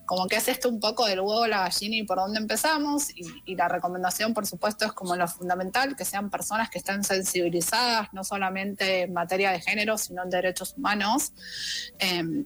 como 0.08 0.26
que 0.28 0.38
es 0.38 0.48
esto 0.48 0.70
un 0.70 0.80
poco 0.80 1.06
del 1.06 1.20
huevo, 1.20 1.46
la 1.48 1.60
gallina 1.64 1.98
y 1.98 2.04
por 2.04 2.18
dónde 2.18 2.40
empezamos. 2.40 3.10
Y, 3.46 3.56
la 3.56 3.68
recomendación, 3.68 4.34
por 4.34 4.48
supuesto, 4.48 4.86
es 4.86 4.94
como 4.94 5.18
lo 5.18 5.28
fundamental, 5.28 5.98
que 5.98 6.06
sean 6.06 6.30
personas 6.30 6.70
que 6.70 6.78
estén 6.78 7.04
sensibilizadas, 7.04 8.08
no 8.14 8.24
solamente 8.24 9.02
en 9.02 9.12
materia 9.12 9.52
de 9.52 9.60
género, 9.60 9.98
sino 9.98 10.24
en 10.24 10.30
derechos 10.30 10.76
humanos, 10.78 11.34
em, 12.00 12.46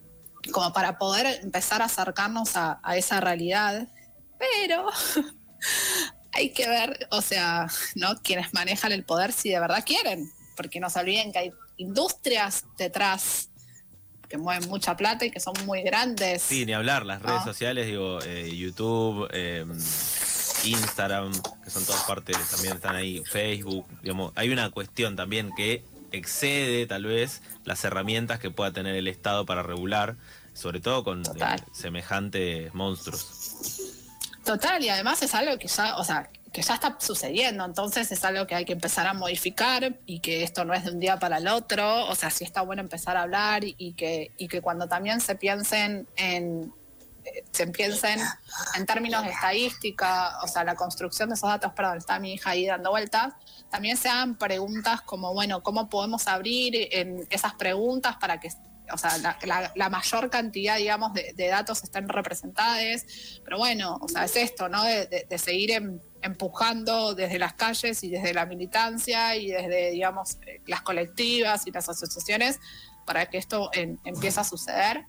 como 0.51 0.73
para 0.73 0.97
poder 0.97 1.39
empezar 1.43 1.83
a 1.83 1.85
acercarnos 1.85 2.55
a, 2.55 2.81
esa 2.95 3.21
realidad. 3.21 3.87
Pero 4.39 4.87
hay 6.33 6.53
que 6.53 6.67
ver, 6.67 7.07
o 7.11 7.21
sea, 7.21 7.67
¿no? 7.93 8.19
Quienes 8.23 8.55
manejan 8.55 8.91
el 8.91 9.05
poder 9.05 9.31
si 9.33 9.49
de 9.51 9.59
verdad 9.59 9.83
quieren, 9.85 10.31
porque 10.57 10.79
no 10.79 10.89
se 10.89 10.99
olviden 10.99 11.31
que 11.31 11.37
hay 11.37 11.51
industrias 11.77 12.65
detrás 12.75 13.50
que 14.31 14.37
mueven 14.37 14.67
mucha 14.69 14.95
plata 14.95 15.25
y 15.25 15.31
que 15.31 15.41
son 15.41 15.53
muy 15.65 15.83
grandes. 15.83 16.41
Sí, 16.41 16.65
ni 16.65 16.71
hablar, 16.71 17.05
las 17.05 17.21
redes 17.21 17.43
sociales, 17.43 17.85
digo, 17.85 18.19
eh, 18.23 18.49
YouTube, 18.55 19.27
em, 19.33 19.69
Instagram, 20.63 21.33
que 21.63 21.69
son 21.69 21.83
todas 21.85 22.03
partes, 22.03 22.37
también 22.49 22.75
están 22.75 22.95
ahí, 22.95 23.21
Facebook, 23.29 23.85
digamos, 24.01 24.31
hay 24.35 24.49
una 24.49 24.69
cuestión 24.71 25.17
también 25.17 25.51
que 25.53 25.83
excede 26.13 26.85
tal 26.87 27.05
vez 27.05 27.41
las 27.65 27.83
herramientas 27.83 28.39
que 28.39 28.51
pueda 28.51 28.71
tener 28.71 28.95
el 28.95 29.07
Estado 29.07 29.45
para 29.45 29.63
regular, 29.63 30.15
sobre 30.53 30.79
todo 30.79 31.03
con 31.03 31.23
eh, 31.23 31.55
semejantes 31.73 32.73
monstruos. 32.73 33.91
Total, 34.45 34.81
y 34.81 34.89
además 34.89 35.21
es 35.23 35.35
algo 35.35 35.57
que 35.57 35.67
ya, 35.67 35.97
o 35.97 36.05
sea, 36.05 36.29
que 36.51 36.61
ya 36.61 36.73
está 36.73 36.97
sucediendo, 36.99 37.63
entonces 37.63 38.11
es 38.11 38.23
algo 38.25 38.45
que 38.45 38.55
hay 38.55 38.65
que 38.65 38.73
empezar 38.73 39.07
a 39.07 39.13
modificar 39.13 39.97
y 40.05 40.19
que 40.19 40.43
esto 40.43 40.65
no 40.65 40.73
es 40.73 40.83
de 40.83 40.91
un 40.91 40.99
día 40.99 41.17
para 41.17 41.37
el 41.37 41.47
otro, 41.47 42.07
o 42.07 42.15
sea, 42.15 42.29
sí 42.29 42.43
está 42.43 42.61
bueno 42.61 42.81
empezar 42.81 43.15
a 43.15 43.21
hablar 43.21 43.63
y, 43.63 43.93
que, 43.93 44.31
y 44.37 44.47
que 44.49 44.61
cuando 44.61 44.87
también 44.87 45.21
se 45.21 45.35
piensen 45.35 46.07
en 46.17 46.73
eh, 47.23 47.45
se 47.51 47.67
piensen 47.67 48.19
en 48.75 48.85
términos 48.85 49.23
de 49.23 49.29
estadística, 49.29 50.39
o 50.43 50.47
sea, 50.47 50.63
la 50.63 50.75
construcción 50.75 51.29
de 51.29 51.35
esos 51.35 51.49
datos, 51.49 51.71
perdón, 51.73 51.99
está 51.99 52.19
mi 52.19 52.33
hija 52.33 52.49
ahí 52.49 52.65
dando 52.65 52.89
vueltas, 52.89 53.33
también 53.69 53.95
se 53.95 54.09
hagan 54.09 54.35
preguntas 54.35 55.01
como, 55.01 55.33
bueno, 55.33 55.61
¿cómo 55.61 55.87
podemos 55.87 56.27
abrir 56.27 56.89
en 56.91 57.27
esas 57.29 57.53
preguntas 57.53 58.17
para 58.19 58.39
que 58.39 58.49
o 58.93 58.97
sea, 58.97 59.11
la, 59.75 59.89
mayor 59.89 60.29
cantidad, 60.29 60.77
digamos, 60.77 61.13
de, 61.13 61.47
datos 61.47 61.83
estén 61.83 62.09
representados, 62.09 63.39
pero 63.43 63.57
bueno, 63.57 63.97
o 64.01 64.07
sea, 64.07 64.25
es 64.25 64.35
esto, 64.35 64.67
¿no? 64.69 64.83
De, 64.83 65.37
seguir 65.37 65.71
empujando 66.21 67.15
desde 67.15 67.39
las 67.39 67.53
calles 67.53 68.03
y 68.03 68.09
desde 68.09 68.33
la 68.33 68.45
militancia 68.45 69.35
y 69.35 69.51
desde, 69.51 69.91
digamos, 69.91 70.37
las 70.67 70.81
colectivas 70.81 71.67
y 71.67 71.71
las 71.71 71.89
asociaciones 71.89 72.59
para 73.05 73.25
que 73.27 73.37
esto 73.37 73.71
empiece 73.73 74.39
a 74.39 74.43
suceder. 74.43 75.05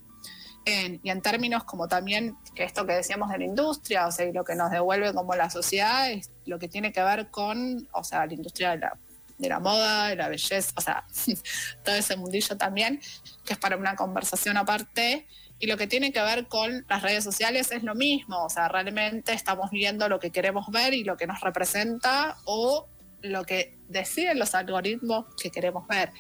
y 0.65 1.11
en 1.11 1.23
términos 1.23 1.65
como 1.65 1.89
también 1.89 2.37
que 2.55 2.65
esto 2.65 2.87
que 2.87 2.93
decíamos 2.93 3.31
de 3.31 3.39
la 3.39 3.45
industria, 3.45 4.07
o 4.07 4.13
sea, 4.13 4.27
lo 4.33 4.45
que 4.45 4.55
nos 4.55 4.71
devuelve 4.71 5.13
como 5.13 5.35
la 5.35 5.51
sociedad 5.51 6.11
es 6.11 6.31
lo 6.47 6.59
que 6.59 6.69
tiene 6.69 6.93
que 6.93 7.03
ver 7.03 7.31
con, 7.31 7.89
o 7.93 8.05
sea, 8.05 8.27
la 8.27 8.35
industria 8.35 8.71
de 8.71 8.79
la 8.79 8.99
de 9.43 9.49
la 9.49 9.59
moda, 9.59 10.09
de 10.09 10.17
la 10.17 10.29
belleza, 10.29 10.73
o 10.77 10.81
sea, 10.81 11.05
todo 11.85 11.95
ese 11.95 12.17
mundillo 12.17 12.57
también, 12.57 13.01
que 13.45 13.55
es 13.55 13.59
para 13.59 13.77
una 13.77 13.97
conversación 13.97 14.57
aparte. 14.57 15.27
Y 15.63 15.69
lo 15.69 15.77
que 15.77 15.87
tiene 15.87 16.13
que 16.13 16.21
ver 16.21 16.49
con 16.49 16.85
las 16.89 17.03
redes 17.03 17.23
sociales 17.23 17.71
es 17.71 17.85
lo 17.85 17.95
mismo, 17.95 18.47
o 18.47 18.51
sea, 18.51 18.67
realmente 18.67 19.33
estamos 19.33 19.71
viendo 19.71 20.09
lo 20.09 20.19
que 20.19 20.33
queremos 20.33 20.67
ver 20.73 20.93
y 20.93 21.05
lo 21.05 21.17
que 21.17 21.29
nos 21.29 21.41
representa 21.41 22.37
o 22.47 22.89
lo 23.21 23.45
que 23.45 23.79
deciden 23.89 24.41
los 24.41 24.57
algoritmos 24.57 25.25
que 25.41 25.53
queremos 25.53 25.87
ver. 25.87 26.11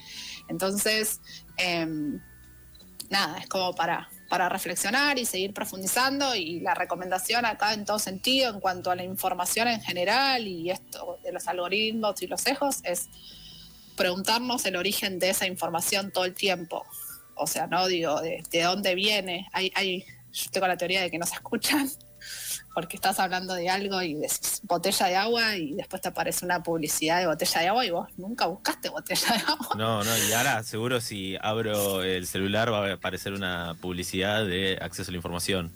Entonces, 0.46 1.20
em, 1.56 2.20
nada, 3.10 3.38
es 3.38 3.48
como 3.48 3.74
para, 3.74 4.08
para 4.28 4.48
reflexionar 4.48 5.18
y 5.18 5.24
seguir 5.24 5.52
profundizando 5.52 6.36
y 6.36 6.60
la 6.60 6.76
recomendación 6.76 7.44
acá 7.44 7.74
en 7.74 7.84
todo 7.84 7.98
sentido 7.98 8.48
en 8.48 8.60
cuanto 8.60 8.92
a 8.92 8.94
la 8.94 9.02
información 9.02 9.66
en 9.66 9.80
general 9.80 10.46
y 10.46 10.70
esto 10.70 11.18
de 11.24 11.32
los 11.32 11.48
algoritmos 11.48 12.22
y 12.22 12.28
los 12.28 12.42
sesgos 12.42 12.76
es 12.84 13.08
preguntarnos 13.96 14.64
el 14.66 14.76
origen 14.76 15.18
de 15.18 15.30
esa 15.30 15.48
información 15.48 16.12
todo 16.12 16.26
el 16.26 16.34
tiempo. 16.34 16.86
O 17.34 17.46
sea, 17.46 17.66
no 17.66 17.86
digo 17.86 18.20
de, 18.20 18.42
de 18.50 18.62
dónde 18.62 18.94
viene. 18.94 19.48
Hay, 19.52 19.72
hay, 19.74 20.04
yo 20.32 20.50
tengo 20.50 20.66
la 20.66 20.76
teoría 20.76 21.02
de 21.02 21.10
que 21.10 21.18
no 21.18 21.26
se 21.26 21.34
escuchan, 21.34 21.90
porque 22.74 22.96
estás 22.96 23.18
hablando 23.18 23.54
de 23.54 23.68
algo 23.68 24.02
y 24.02 24.14
decís 24.14 24.60
botella 24.64 25.06
de 25.06 25.16
agua 25.16 25.56
y 25.56 25.74
después 25.74 26.00
te 26.02 26.08
aparece 26.08 26.44
una 26.44 26.62
publicidad 26.62 27.20
de 27.20 27.26
botella 27.26 27.60
de 27.60 27.68
agua 27.68 27.86
y 27.86 27.90
vos 27.90 28.08
nunca 28.16 28.46
buscaste 28.46 28.88
botella 28.88 29.34
de 29.34 29.42
agua. 29.52 29.68
No, 29.76 30.04
no, 30.04 30.18
y 30.18 30.32
ahora 30.32 30.62
seguro 30.62 31.00
si 31.00 31.36
abro 31.40 32.02
el 32.02 32.26
celular 32.26 32.72
va 32.72 32.86
a 32.86 32.92
aparecer 32.94 33.32
una 33.32 33.76
publicidad 33.80 34.44
de 34.44 34.78
acceso 34.80 35.10
a 35.10 35.12
la 35.12 35.16
información. 35.16 35.72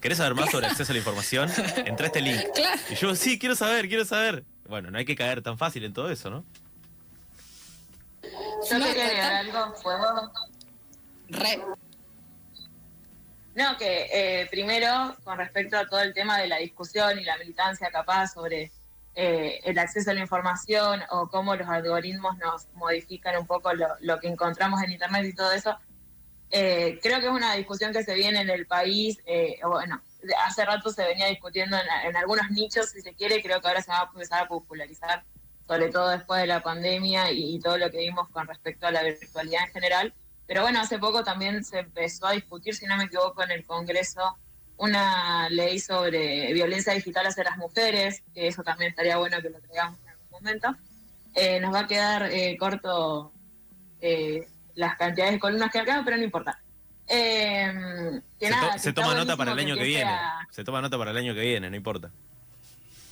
¿Querés 0.00 0.18
saber 0.18 0.34
más 0.34 0.50
sobre 0.50 0.66
acceso 0.66 0.92
a 0.92 0.94
la 0.94 0.98
información? 0.98 1.50
Entra 1.86 2.04
a 2.04 2.08
este 2.08 2.20
link. 2.20 2.40
Claro. 2.54 2.80
Y 2.90 2.94
yo, 2.94 3.14
sí, 3.16 3.38
quiero 3.38 3.56
saber, 3.56 3.88
quiero 3.88 4.04
saber. 4.04 4.44
Bueno, 4.68 4.90
no 4.90 4.98
hay 4.98 5.04
que 5.04 5.16
caer 5.16 5.42
tan 5.42 5.58
fácil 5.58 5.84
en 5.84 5.92
todo 5.92 6.10
eso, 6.10 6.30
¿no? 6.30 6.44
Yo 8.70 8.78
No, 8.78 8.84
quería 8.86 9.06
agregar 9.06 9.32
algo, 9.34 9.74
¿puedo? 9.82 10.32
No, 13.56 13.74
que 13.78 14.08
eh, 14.12 14.46
primero, 14.50 15.16
con 15.24 15.38
respecto 15.38 15.78
a 15.78 15.86
todo 15.86 16.00
el 16.00 16.12
tema 16.12 16.38
de 16.38 16.46
la 16.46 16.58
discusión 16.58 17.18
y 17.18 17.24
la 17.24 17.38
militancia 17.38 17.88
capaz 17.90 18.34
sobre 18.34 18.70
eh, 19.14 19.60
el 19.64 19.78
acceso 19.78 20.10
a 20.10 20.14
la 20.14 20.20
información 20.20 21.00
o 21.10 21.28
cómo 21.28 21.56
los 21.56 21.66
algoritmos 21.66 22.36
nos 22.36 22.68
modifican 22.74 23.34
un 23.38 23.46
poco 23.46 23.70
lo, 23.72 24.20
que 24.20 24.28
encontramos 24.28 24.82
en 24.82 24.92
Internet 24.92 25.24
y 25.24 25.34
todo 25.34 25.52
eso, 25.52 25.74
eh, 26.50 26.98
creo 27.02 27.18
que 27.20 27.26
es 27.28 27.32
una 27.32 27.54
discusión 27.54 27.94
que 27.94 28.04
se 28.04 28.14
viene 28.14 28.42
en 28.42 28.50
el 28.50 28.66
país, 28.66 29.18
bueno, 29.66 30.02
hace 30.44 30.66
rato 30.66 30.90
se 30.90 31.04
venía 31.06 31.28
discutiendo 31.28 31.78
en, 31.78 32.10
en 32.10 32.16
algunos 32.16 32.50
nichos, 32.50 32.90
si 32.90 33.00
se 33.00 33.14
quiere, 33.14 33.42
creo 33.42 33.62
que 33.62 33.68
ahora 33.68 33.80
se 33.80 33.90
va 33.90 34.00
a 34.00 34.10
empezar 34.12 34.44
a 34.44 34.48
popularizar, 34.48 35.24
sobre 35.66 35.88
todo 35.88 36.10
después 36.10 36.42
de 36.42 36.46
la 36.46 36.62
pandemia 36.62 37.32
y, 37.32 37.56
y 37.56 37.58
todo 37.58 37.78
lo 37.78 37.90
que 37.90 37.98
vimos 37.98 38.28
con 38.28 38.46
respecto 38.46 38.86
a 38.86 38.90
la 38.90 39.02
virtualidad 39.02 39.64
en 39.64 39.72
general. 39.72 40.14
Pero 40.46 40.62
bueno, 40.62 40.80
hace 40.80 40.98
poco 40.98 41.24
también 41.24 41.64
se 41.64 41.80
empezó 41.80 42.26
a 42.28 42.32
discutir, 42.32 42.74
si 42.74 42.86
no 42.86 42.96
me 42.96 43.04
equivoco, 43.04 43.42
en 43.42 43.50
el 43.50 43.64
Congreso 43.66 44.38
una 44.78 45.48
ley 45.48 45.78
sobre 45.80 46.52
violencia 46.52 46.92
digital 46.92 47.26
hacia 47.26 47.44
las 47.44 47.56
mujeres, 47.56 48.22
que 48.34 48.46
eso 48.46 48.62
también 48.62 48.90
estaría 48.90 49.16
bueno 49.16 49.40
que 49.40 49.48
lo 49.50 49.58
traigamos 49.60 49.98
en 50.02 50.08
algún 50.10 50.30
momento. 50.30 50.76
Eh, 51.34 51.60
nos 51.60 51.74
va 51.74 51.80
a 51.80 51.86
quedar 51.86 52.30
eh, 52.30 52.56
corto 52.58 53.32
eh, 54.00 54.46
las 54.74 54.96
cantidades 54.96 55.32
de 55.34 55.38
columnas 55.40 55.70
que 55.72 55.78
acá, 55.80 56.02
pero 56.04 56.16
no 56.18 56.22
importa. 56.24 56.60
Que 57.06 58.12
Se, 58.38 58.50
nada, 58.50 58.66
to- 58.68 58.72
que 58.74 58.78
se 58.80 58.88
está 58.90 59.02
toma 59.02 59.14
nota 59.14 59.36
para 59.36 59.52
el 59.52 59.58
año 59.58 59.76
que 59.76 59.84
viene. 59.84 60.10
a- 60.10 60.46
Se 60.50 60.62
toma 60.64 60.80
nota 60.82 60.98
para 60.98 61.10
el 61.12 61.16
año 61.16 61.34
que 61.34 61.40
viene, 61.40 61.70
no 61.70 61.76
importa. 61.76 62.10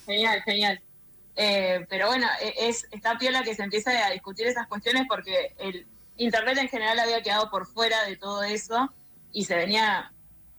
Genial, 0.06 0.42
genial. 0.42 0.80
Pero 1.34 2.08
bueno, 2.08 2.26
e- 2.42 2.68
es, 2.68 2.86
está 2.90 3.16
piola 3.18 3.42
que 3.42 3.54
se 3.54 3.62
empiece 3.62 3.90
a 3.96 4.10
discutir 4.10 4.46
esas 4.46 4.66
cuestiones 4.66 5.04
porque 5.08 5.54
el 5.58 5.86
Internet 6.16 6.58
en 6.58 6.68
general 6.68 6.98
había 6.98 7.22
quedado 7.22 7.50
por 7.50 7.66
fuera 7.66 8.04
de 8.04 8.16
todo 8.16 8.42
eso 8.42 8.92
y 9.32 9.44
se 9.44 9.56
venía 9.56 10.12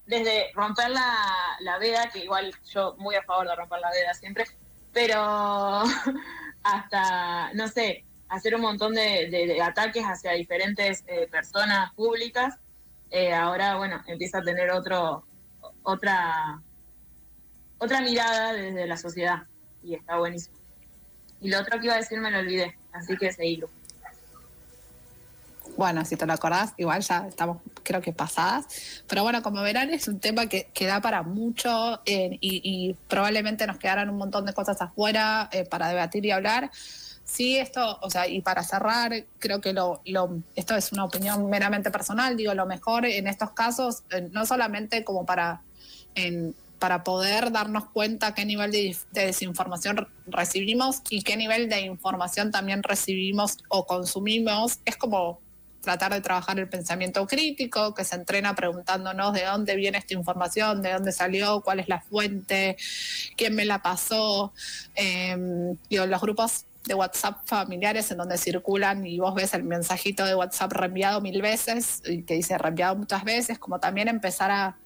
desde 0.06 0.52
romper 0.54 0.89
la, 0.91 1.58
la 1.62 1.80
veda, 1.80 2.10
que 2.12 2.20
igual 2.20 2.54
yo 2.72 2.96
muy 2.98 3.15
a 3.15 3.24
favor 3.24 3.48
de 3.48 3.56
romper 3.56 3.80
la 3.80 3.91
veda 3.91 4.13
siempre, 4.13 4.46
pero 4.94 5.84
hasta, 6.63 7.54
no 7.54 7.68
sé, 7.68 8.06
hacer 8.30 8.56
un 8.56 8.62
montón 8.62 8.94
de, 8.94 9.60
ataques 9.62 10.04
hacia 10.04 10.32
diferentes 10.32 11.04
eh, 11.08 11.28
personas 11.30 11.94
públicas, 11.94 12.56
eh, 13.12 13.34
ahora, 13.34 13.78
bueno, 13.78 14.02
empieza 14.08 14.39
a 14.39 14.44
tener 14.44 14.72
otro, 14.72 15.26
otra, 15.84 16.62
otra 17.78 18.02
mirada 18.02 18.54
desde 18.54 18.88
la 18.88 18.98
sociedad 18.98 19.44
y 19.84 19.96
está 19.96 20.18
buenísimo. 20.18 20.58
Y 21.39 21.50
lo 21.50 21.60
otro 21.60 21.80
que 21.80 21.86
iba 21.86 21.96
a 21.96 21.98
decir 21.98 22.20
me 22.20 22.32
lo 22.32 22.39
olvidé, 22.39 22.78
así 22.91 23.15
que 23.18 23.32
seguilo. 23.32 23.70
Bueno, 25.78 26.06
si 26.06 26.16
te 26.16 26.26
lo 26.26 26.34
acordás, 26.34 26.74
igual 26.78 27.02
ya 27.02 27.28
estamos, 27.28 27.58
creo 27.84 28.02
que 28.02 28.14
pasadas. 28.14 28.66
Pero 29.08 29.24
bueno, 29.24 29.42
como 29.44 29.62
verán, 29.62 29.90
es 29.94 30.08
un 30.08 30.20
tema 30.20 30.48
que, 30.48 30.70
que 30.74 30.86
da 30.86 31.02
para 31.02 31.22
mucho 31.24 32.02
eh, 32.06 32.38
y, 32.40 32.96
probablemente 33.10 33.68
nos 33.68 33.78
quedaran 33.78 34.10
un 34.10 34.18
montón 34.18 34.46
de 34.46 34.54
cosas 34.54 34.82
afuera 34.82 35.50
eh, 35.52 35.66
para 35.66 35.90
debatir 35.90 36.26
y 36.26 36.32
hablar. 36.32 36.72
Sí, 37.26 37.58
esto, 37.58 37.98
o 38.02 38.10
sea, 38.10 38.28
y 38.28 38.42
para 38.42 38.64
cerrar, 38.64 39.26
creo 39.40 39.60
que 39.60 39.74
lo, 39.74 40.02
esto 40.56 40.76
es 40.76 40.92
una 40.92 41.06
opinión 41.06 41.50
meramente 41.50 41.92
personal, 41.92 42.38
digo, 42.38 42.54
lo 42.54 42.68
mejor 42.68 43.06
en 43.06 43.28
estos 43.28 43.52
casos, 43.52 44.04
eh, 44.12 44.30
no 44.32 44.46
solamente 44.46 45.04
como 45.04 45.26
para, 45.26 45.62
para 46.80 47.04
poder 47.04 47.52
darnos 47.52 47.86
cuenta 47.90 48.34
qué 48.36 48.46
nivel 48.46 48.72
de, 48.72 48.96
de 49.12 49.26
desinformación 49.26 49.98
re- 49.98 50.08
recibimos 50.28 51.02
y 51.10 51.24
qué 51.24 51.36
nivel 51.36 51.68
de 51.68 51.82
información 51.82 52.52
también 52.52 52.84
recibimos 52.84 53.58
o 53.70 53.86
consumimos, 53.88 54.80
es 54.86 54.96
como 54.96 55.42
tratar 55.86 56.13
de 56.13 56.21
trabajar 56.21 56.60
el 56.60 56.67
pensamiento 56.67 57.26
crítico, 57.26 57.93
que 57.93 58.04
se 58.04 58.15
entrena 58.15 58.54
preguntándonos 58.56 59.34
de 59.34 59.45
dónde 59.45 59.76
viene 59.78 59.98
esta 59.98 60.13
información, 60.13 60.82
de 60.82 60.91
dónde 60.91 61.12
salió, 61.13 61.62
cuál 61.62 61.80
es 61.80 61.88
la 61.88 62.02
fuente, 62.02 62.76
quién 63.38 63.56
me 63.56 63.63
la 63.63 63.82
pasó. 63.82 64.52
Eh, 64.95 65.38
digo, 65.89 66.06
los 66.06 66.21
grupos 66.21 66.65
de 66.86 66.93
WhatsApp 66.93 67.39
familiares 67.45 68.12
en 68.12 68.17
donde 68.17 68.38
circulan 68.38 69.06
y 69.06 69.19
vos 69.19 69.34
ves 69.34 69.54
el 69.54 69.63
mensajito 69.63 70.26
de 70.26 70.36
WhatsApp 70.36 70.71
reenviado 70.74 71.21
mil 71.21 71.41
veces 71.41 72.04
y 72.06 72.24
que 72.24 72.36
dice 72.36 72.58
reenviado 72.58 72.95
muchas 72.95 73.24
veces, 73.24 73.58
como 73.58 73.80
también 73.80 74.08
empezar 74.08 74.52
a, 74.52 74.78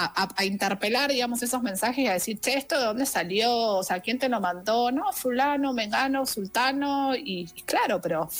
a, 0.00 0.22
a- 0.22 0.28
a 0.36 0.44
interpelar, 0.44 1.10
digamos, 1.10 1.42
esos 1.42 1.60
mensajes 1.60 1.98
y 1.98 2.06
a 2.06 2.12
decir, 2.12 2.38
che, 2.40 2.54
¿esto 2.56 2.78
de 2.78 2.86
dónde 2.86 3.04
salió? 3.04 3.52
O 3.52 3.82
sea, 3.82 3.98
¿quién 4.00 4.18
te 4.18 4.28
lo 4.28 4.40
mandó? 4.40 4.92
No, 4.92 5.12
fulano, 5.12 5.72
mengano, 5.72 6.24
sultano, 6.24 7.14
y, 7.16 7.50
y 7.54 7.62
claro, 7.62 8.00
pero... 8.00 8.28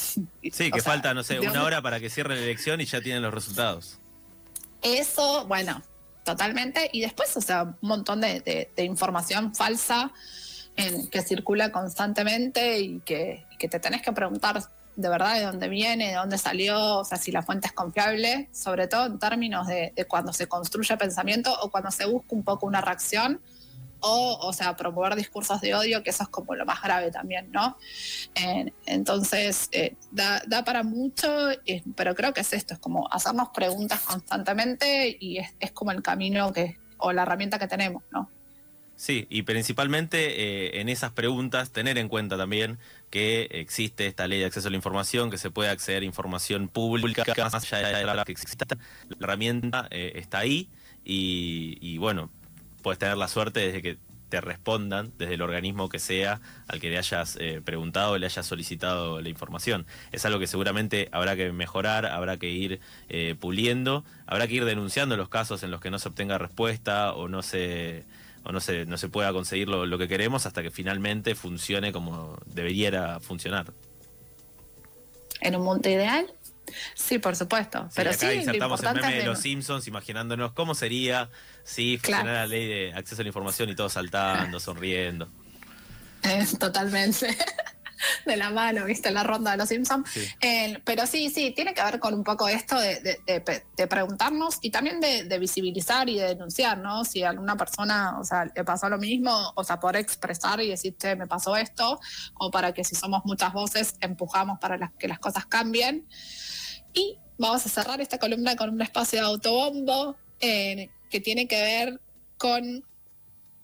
Sí, 0.53 0.71
que 0.71 0.81
sea, 0.81 0.93
falta, 0.93 1.13
no 1.15 1.23
sé, 1.25 1.35
¿de 1.35 1.41
una 1.41 1.49
dónde- 1.51 1.67
hora 1.67 1.83
para 1.83 1.99
que 2.01 2.09
cierre 2.11 2.37
la 2.37 2.43
elección 2.43 2.81
y 2.81 2.85
ya 2.85 3.01
tienen 3.01 3.23
los 3.23 3.35
resultados. 3.35 3.99
Eso, 4.83 5.47
bueno, 5.47 5.83
totalmente. 6.25 6.89
Y 6.93 7.01
después, 7.01 7.37
o 7.37 7.41
sea, 7.41 7.65
un 7.65 7.77
montón 7.81 8.21
de, 8.21 8.41
de- 8.41 8.71
de 8.77 8.85
información 8.85 9.55
falsa 9.55 10.13
en- 10.77 11.09
que 11.09 11.23
circula 11.23 11.73
constantemente 11.73 12.79
y 12.81 13.01
que, 13.01 13.45
y 13.53 13.57
que 13.57 13.69
te 13.69 13.81
tenés 13.81 14.03
que 14.03 14.13
preguntar 14.13 14.63
de 14.99 15.09
verdad 15.09 15.37
de 15.37 15.45
dónde 15.45 15.69
viene, 15.69 16.09
de 16.09 16.15
dónde 16.17 16.39
salió, 16.39 16.99
o 16.99 17.05
sea, 17.05 17.19
si 17.19 17.31
la 17.31 17.43
fuente 17.43 17.69
es 17.69 17.73
confiable, 17.73 18.49
sobre 18.53 18.89
todo 18.89 19.07
en 19.07 19.21
términos 19.21 19.69
de, 19.69 19.93
cuando 20.09 20.33
se 20.33 20.49
construye 20.49 20.97
pensamiento 20.97 21.57
o 21.63 21.71
cuando 21.71 21.93
se 21.93 22.05
busca 22.05 22.35
un 22.35 22.43
poco 22.43 22.67
una 22.67 22.81
reacción. 22.81 23.41
O, 24.01 24.39
o 24.43 24.53
sea, 24.53 24.77
promover 24.77 25.17
discursos 25.17 25.61
de 25.61 25.75
odio, 25.75 26.05
que 26.05 26.11
eso 26.11 26.23
es 26.23 26.29
como 26.29 26.55
lo 26.55 26.65
más 26.65 26.81
grave 26.81 27.11
también, 27.11 27.51
¿no? 27.51 27.77
Eh, 28.37 28.73
entonces, 28.87 29.69
eh, 29.73 29.97
da, 30.13 30.41
da 30.47 30.65
para 30.65 30.85
mucho, 30.85 31.51
eh, 31.67 31.83
pero 31.97 32.15
creo 32.15 32.33
que 32.33 32.43
es 32.43 32.53
esto, 32.53 32.75
es 32.75 32.81
como 32.81 33.13
hacernos 33.13 33.49
preguntas 33.49 33.99
constantemente 34.03 35.17
y 35.19 35.39
es, 35.39 35.53
es 35.59 35.73
como 35.73 35.91
el 35.91 36.01
camino 36.01 36.53
que, 36.53 36.79
o 36.99 37.13
la 37.13 37.23
herramienta 37.23 37.59
que 37.59 37.67
tenemos, 37.67 38.05
¿no? 38.13 38.31
Sí, 38.99 39.29
y 39.31 39.43
principalmente 39.43 40.19
eh, 40.43 40.81
en 40.81 40.89
esas 40.89 41.13
preguntas 41.13 41.71
tener 41.71 41.99
en 41.99 42.09
cuenta 42.09 42.37
también 42.37 42.81
que 43.11 43.47
existe 43.53 44.09
esta 44.09 44.27
ley 44.27 44.41
de 44.41 44.47
acceso 44.47 44.67
a 44.67 44.71
la 44.73 44.77
información, 44.77 45.31
que 45.31 45.39
se 45.39 45.53
puede 45.53 45.71
acceder 45.71 46.03
a 46.03 46.05
información 46.05 46.67
pública, 46.67 47.23
más 47.39 47.55
allá 47.55 47.97
de 47.97 48.05
la 48.05 48.25
que 48.25 48.33
exista. 48.33 48.67
La 49.09 49.17
herramienta 49.21 49.87
eh, 49.93 50.15
está 50.17 50.41
ahí 50.41 50.69
y, 51.05 51.79
y, 51.81 51.99
bueno, 51.99 52.33
puedes 52.83 52.99
tener 52.99 53.17
la 53.17 53.29
suerte 53.29 53.61
desde 53.61 53.83
que 53.83 53.99
te 54.29 54.41
respondan 54.41 55.13
desde 55.17 55.35
el 55.35 55.43
organismo 55.43 55.89
que 55.89 56.01
sea 56.01 56.41
al 56.67 56.81
que 56.81 56.91
le 56.91 56.99
hayas 56.99 57.37
eh, 57.41 57.63
preguntado, 57.65 58.19
le 58.19 58.27
hayas 58.27 58.47
solicitado 58.47 59.21
la 59.21 59.29
información. 59.29 59.87
Es 60.11 60.25
algo 60.25 60.41
que 60.41 60.49
seguramente 60.49 61.09
habrá 61.13 61.37
que 61.37 61.53
mejorar, 61.53 62.05
habrá 62.05 62.37
que 62.37 62.51
ir 62.51 62.81
eh, 63.09 63.37
puliendo, 63.39 64.05
habrá 64.27 64.49
que 64.49 64.55
ir 64.55 64.65
denunciando 64.65 65.17
los 65.17 65.29
casos 65.29 65.63
en 65.63 65.71
los 65.71 65.81
que 65.81 65.93
no 65.93 66.01
se 66.01 66.09
obtenga 66.09 66.37
respuesta 66.37 67.13
o 67.15 67.29
no 67.29 67.43
se 67.43 68.05
o 68.49 68.53
no 68.53 68.61
se, 68.61 68.87
no 68.87 68.97
se 68.97 69.09
pueda 69.11 69.31
conseguir 69.33 69.69
lo, 69.69 69.85
lo 69.85 69.99
que 69.99 70.09
queremos 70.09 70.47
hasta 70.47 70.63
que 70.63 70.71
finalmente 70.71 71.35
funcione 71.35 71.93
como 71.93 72.39
debería 72.47 73.21
funcionar. 73.21 73.75
En 75.43 75.55
un 75.55 75.63
mundo 75.63 75.89
ideal, 75.89 76.33
sí, 76.95 77.19
por 77.19 77.37
supuesto. 77.37 77.85
Sí, 77.91 77.93
pero 77.97 78.11
acá 78.11 78.19
sí, 78.21 78.27
lo 78.27 78.33
insertamos 78.35 78.83
el 78.83 78.95
meme 78.95 79.15
de 79.17 79.25
los 79.25 79.39
Simpsons 79.39 79.87
imaginándonos 79.87 80.53
cómo 80.53 80.75
sería 80.75 81.29
si 81.63 81.99
Claro. 81.99 82.23
funcionara 82.23 82.41
la 82.41 82.47
ley 82.47 82.67
de 82.67 82.95
acceso 82.95 83.21
a 83.21 83.25
la 83.25 83.29
información 83.29 83.69
y 83.69 83.77
todos 83.77 83.93
saltando, 83.93 84.59
sonriendo. 84.59 85.29
Eh, 86.25 86.47
totalmente. 86.59 87.37
De 88.27 88.37
la 88.37 88.51
mano, 88.51 88.85
viste, 88.85 89.11
la 89.11 89.23
ronda 89.23 89.53
de 89.53 89.57
los 89.57 89.69
Simpsons. 89.69 90.09
Sí. 90.11 90.21
Eh, 90.41 90.81
pero 90.85 91.07
sí, 91.07 91.31
sí, 91.31 91.53
tiene 91.53 91.75
que 91.75 91.83
ver 91.83 91.99
con 91.99 92.15
un 92.15 92.23
poco 92.25 92.49
esto 92.49 92.79
de, 92.79 93.01
de- 93.01 93.21
de 93.27 93.41
pe- 93.41 93.65
de 93.77 93.87
preguntarnos 93.87 94.59
y 94.63 94.71
también 94.71 95.01
de, 95.01 95.25
de 95.25 95.39
visibilizar 95.39 96.09
y 96.09 96.19
de 96.19 96.29
denunciar, 96.29 96.79
¿no? 96.79 97.05
Si 97.05 97.23
a 97.23 97.31
alguna 97.31 97.57
persona, 97.57 98.19
o 98.21 98.25
sea, 98.25 98.45
le 98.55 98.65
pasó 98.65 98.89
lo 98.89 98.99
mismo, 98.99 99.53
o 99.55 99.65
sea, 99.65 99.81
poder 99.81 99.97
expresar 99.97 100.61
y 100.61 100.69
decir, 100.69 100.97
che, 100.97 101.17
me 101.17 101.27
pasó 101.27 101.57
esto, 101.57 101.99
o 102.35 102.51
para 102.51 102.73
que 102.73 102.85
si 102.85 102.95
somos 102.95 103.23
muchas 103.25 103.53
voces, 103.53 103.95
empujamos 104.01 104.59
para 104.59 104.77
las- 104.79 104.93
que 104.99 105.09
las 105.09 105.19
cosas 105.19 105.47
cambien. 105.47 106.07
Y 106.93 107.19
vamos 107.39 107.65
a 107.67 107.69
cerrar 107.69 108.01
esta 108.01 108.19
columna 108.19 108.57
con 108.57 108.71
un 108.71 108.81
espacio 108.83 109.21
de 109.21 109.27
autobombo 109.27 110.17
eh, 110.41 110.91
que 111.11 111.21
tiene 111.21 111.47
que 111.49 111.61
ver 111.61 112.01
con 112.37 112.85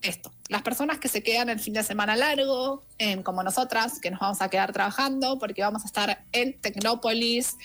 esto. 0.03 0.33
Las 0.49 0.63
personas 0.63 0.99
que 0.99 1.09
se 1.09 1.23
quedan 1.23 1.49
el 1.49 1.59
fin 1.59 1.73
de 1.73 1.83
semana 1.83 2.15
largo, 2.17 2.85
como 3.23 3.43
nosotras, 3.43 4.01
que 4.01 4.11
nos 4.11 4.21
vamos 4.21 4.41
a 4.41 4.49
quedar 4.49 4.73
trabajando, 4.73 5.39
porque 5.39 5.63
vamos 5.63 5.83
a 5.83 5.87
estar 5.87 6.25
en 6.33 6.59
Tecnópolis, 6.61 7.57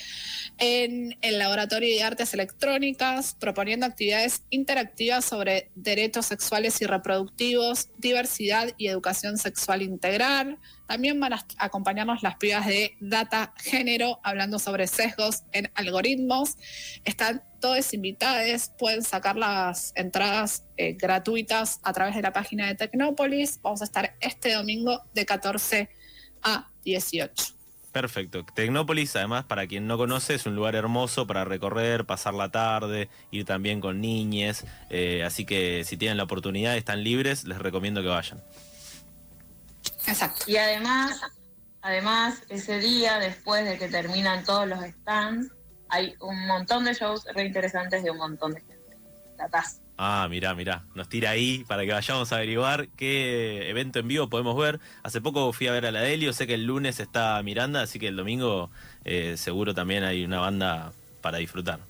en 0.57 1.17
el 1.21 1.38
Laboratorio 1.38 1.95
de 1.95 2.03
Artes 2.03 2.34
Electrónicas, 2.34 3.36
proponiendo 3.39 3.86
actividades 3.86 4.43
interactivas 4.49 5.25
sobre 5.25 5.71
derechos 5.75 6.25
sexuales 6.25 6.82
y 6.82 6.86
reproductivos, 6.86 7.89
diversidad 7.97 8.73
y 8.77 8.88
educación 8.88 9.38
sexual 9.38 9.82
integral. 9.82 10.57
También 10.88 11.19
van 11.19 11.34
a 11.34 11.45
acompañarnos 11.59 12.23
las 12.23 12.38
pibas 12.38 12.65
de 12.65 12.97
Data 12.99 13.53
Género, 13.57 14.19
hablando 14.23 14.57
sobre 14.57 14.88
sesgos 14.88 15.43
en 15.51 15.71
algoritmos. 15.75 16.57
Están 17.05 17.43
todos 17.59 17.93
invitados, 17.93 18.71
pueden 18.77 19.03
sacar 19.03 19.36
las 19.36 19.91
entradas 19.95 20.63
eh, 20.77 20.93
gratuitas 20.93 21.80
a 21.84 21.93
través 21.93 22.15
de 22.15 22.21
la 22.21 22.34
página 22.34 22.67
de 22.67 22.75
Tecnópolis. 22.75 23.59
Vamos 23.61 23.82
a 23.82 23.86
estar 23.86 24.15
este 24.19 24.53
domingo 24.53 25.03
de 25.13 25.18
14 25.26 25.89
a 26.43 26.70
18. 26.84 27.59
Perfecto. 27.91 28.45
Tecnópolis, 28.45 29.15
además, 29.15 29.45
para 29.45 29.65
quien 29.65 29.88
no 29.88 29.97
conoce, 29.97 30.36
es 30.36 30.45
un 30.45 30.55
lugar 30.55 30.76
hermoso 30.76 31.26
para 31.26 31.43
recorrer, 31.43 32.05
pasar 32.05 32.36
la 32.36 32.49
tarde, 32.49 33.09
ir 33.32 33.45
también 33.45 33.82
con 33.82 33.99
niñes. 33.99 34.65
Eh, 34.89 35.24
así 35.26 35.45
que 35.45 35.84
si 35.86 35.97
tienen 35.97 36.17
la 36.17 36.24
oportunidad, 36.24 36.78
están 36.78 37.03
libres, 37.03 37.45
les 37.45 37.57
recomiendo 37.57 38.01
que 38.01 38.07
vayan. 38.07 38.43
Exacto. 40.07 40.43
Y 40.47 40.57
además, 40.57 41.20
además, 41.82 42.43
ese 42.49 42.80
día, 42.80 43.17
después 43.17 43.65
de 43.65 43.78
que 43.80 43.88
terminan 43.88 44.43
todos 44.43 44.67
los 44.67 44.80
stands, 44.84 45.51
hay 45.89 46.13
un 46.22 46.45
montón 46.45 46.86
de 46.86 46.93
shows 46.93 47.26
re 47.34 47.45
interesantes 47.45 48.03
de 48.03 48.11
un 48.11 48.17
montón 48.17 48.53
de 48.53 48.61
gente. 48.61 48.97
La 49.38 49.49
taza. 49.49 49.82
Ah, 50.02 50.28
mirá, 50.30 50.56
mirá, 50.56 50.86
nos 50.95 51.10
tira 51.10 51.32
ahí 51.32 51.66
para 51.68 51.84
que 51.86 51.91
vayamos 51.91 52.32
a 52.32 52.38
averiguar 52.38 52.88
qué 52.95 53.70
evento 53.70 54.00
en 54.00 54.08
vivo 54.08 54.30
podemos 54.30 54.56
ver. 54.56 54.80
Hace 55.04 55.20
poco 55.20 55.52
fui 55.52 55.68
a 55.68 55.74
ver 55.74 55.86
a 55.86 55.91
la 55.91 56.00
Delio, 56.00 56.32
sé 56.32 56.47
que 56.47 56.54
el 56.54 56.64
lunes 56.64 57.02
está 57.02 57.43
Miranda, 57.43 57.82
así 57.82 58.00
que 58.00 58.08
el 58.08 58.16
domingo 58.16 58.72
eh, 59.04 59.36
seguro 59.36 59.74
también 59.74 60.06
hay 60.06 60.24
una 60.24 60.39
banda 60.39 60.93
para 61.20 61.39
disfrutar. 61.39 61.82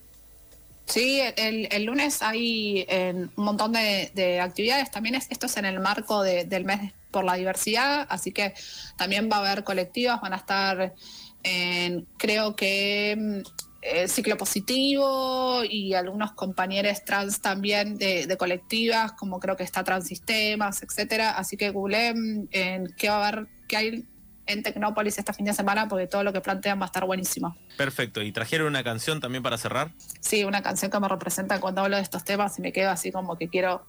Sí, 0.86 1.22
el, 1.38 1.86
lunes 1.86 2.24
hay 2.24 2.84
eh, 2.90 3.14
un 3.14 3.44
montón 3.44 3.74
de, 3.74 4.40
actividades, 4.42 4.90
también 4.90 5.14
esto 5.14 5.46
es 5.46 5.58
en 5.58 5.66
el 5.66 5.80
marco 5.80 6.24
del 6.24 6.66
mes 6.66 6.94
por 7.12 7.24
la 7.24 7.36
diversidad, 7.36 8.08
así 8.10 8.32
que 8.32 8.56
también 8.98 9.30
va 9.32 9.36
a 9.36 9.52
haber 9.52 9.64
colectivas, 9.64 10.20
van 10.20 10.34
a 10.34 10.38
estar, 10.38 10.96
en, 11.44 12.08
creo 12.18 12.56
que 12.56 13.16
mm, 13.16 13.69
el 13.69 13.69
eh, 13.82 14.08
ciclo 14.08 14.38
positivo 14.38 15.64
y 15.64 15.94
algunos 15.94 16.34
compañeros 16.34 17.04
trans 17.06 17.42
también 17.42 17.98
de, 17.98 18.36
colectivas, 18.38 19.14
como 19.14 19.40
creo 19.40 19.56
que 19.56 19.64
está 19.64 19.84
Transistemas, 19.84 20.84
etcétera. 20.84 21.32
Así 21.32 21.58
que 21.58 21.70
google 21.70 22.10
en 22.52 22.94
qué 22.98 23.10
va 23.10 23.16
a 23.16 23.28
haber, 23.28 23.48
qué 23.68 23.78
hay 23.78 24.06
en 24.50 24.64
Tecnópolis 24.64 25.18
este 25.18 25.32
fin 25.32 25.46
de 25.46 25.54
semana, 25.54 25.88
porque 25.88 26.08
todo 26.08 26.24
lo 26.24 26.34
que 26.34 26.42
plantean 26.42 26.80
va 26.80 26.84
a 26.84 26.88
estar 26.88 27.06
buenísimo. 27.06 27.56
Perfecto. 27.78 28.22
¿Y 28.22 28.32
trajeron 28.32 28.68
una 28.68 28.84
canción 28.84 29.22
también 29.22 29.44
para 29.44 29.58
cerrar? 29.58 29.92
Sí, 30.20 30.44
una 30.44 30.64
canción 30.64 30.90
que 30.90 31.00
me 31.00 31.08
representa 31.08 31.60
cuando 31.60 31.82
hablo 31.82 31.96
de 31.98 32.02
estos 32.02 32.24
temas 32.24 32.58
y 32.58 32.62
me 32.64 32.74
quedo 32.74 32.90
así 32.90 33.12
como 33.12 33.38
que 33.38 33.48
quiero 33.48 33.86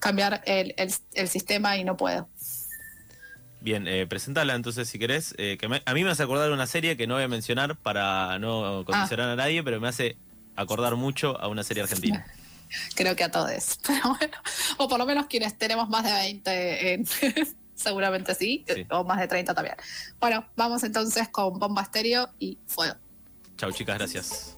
cambiar 0.00 0.42
el, 0.46 0.74
el 0.76 1.28
sistema 1.28 1.76
y 1.76 1.84
no 1.84 1.96
puedo. 1.96 2.28
Bien, 3.64 3.88
eh, 3.88 4.06
presentala 4.06 4.54
entonces 4.54 4.86
si 4.90 4.98
querés. 4.98 5.34
Eh, 5.38 5.56
que 5.58 5.64
a 5.82 5.94
mí 5.94 6.04
me 6.04 6.10
hace 6.10 6.22
acordar 6.22 6.52
una 6.52 6.66
serie 6.66 6.98
que 6.98 7.06
no 7.06 7.14
voy 7.14 7.22
a 7.22 7.28
mencionar 7.28 7.76
para 7.76 8.38
no 8.38 8.84
condicionar 8.84 9.30
a 9.30 9.36
nadie, 9.36 9.62
pero 9.62 9.80
me 9.80 9.88
hace 9.88 10.18
acordar 10.54 10.96
mucho 10.96 11.40
a 11.40 11.48
una 11.48 11.62
serie 11.62 11.82
argentina. 11.82 12.26
Creo 12.94 13.16
que 13.16 13.24
a 13.24 13.30
todos. 13.30 13.78
Pero 13.86 14.16
bueno, 14.18 14.36
o 14.76 14.88
por 14.88 14.98
lo 14.98 15.06
menos 15.06 15.26
quienes 15.26 15.56
tenemos 15.56 15.88
más 15.88 16.04
de 16.04 16.12
20 16.12 17.04
seguramente 17.74 18.34
sí, 18.34 18.66
o 18.90 19.02
más 19.02 19.18
de 19.18 19.28
30 19.28 19.54
también. 19.54 19.76
Bueno, 20.20 20.44
vamos 20.56 20.82
entonces 20.84 21.28
con 21.28 21.58
Bomba 21.58 21.82
Estéreo 21.82 22.28
y 22.38 22.58
Fuego. 22.66 22.96
Chau 23.56 23.72
chicas, 23.72 23.96
gracias. 23.96 24.56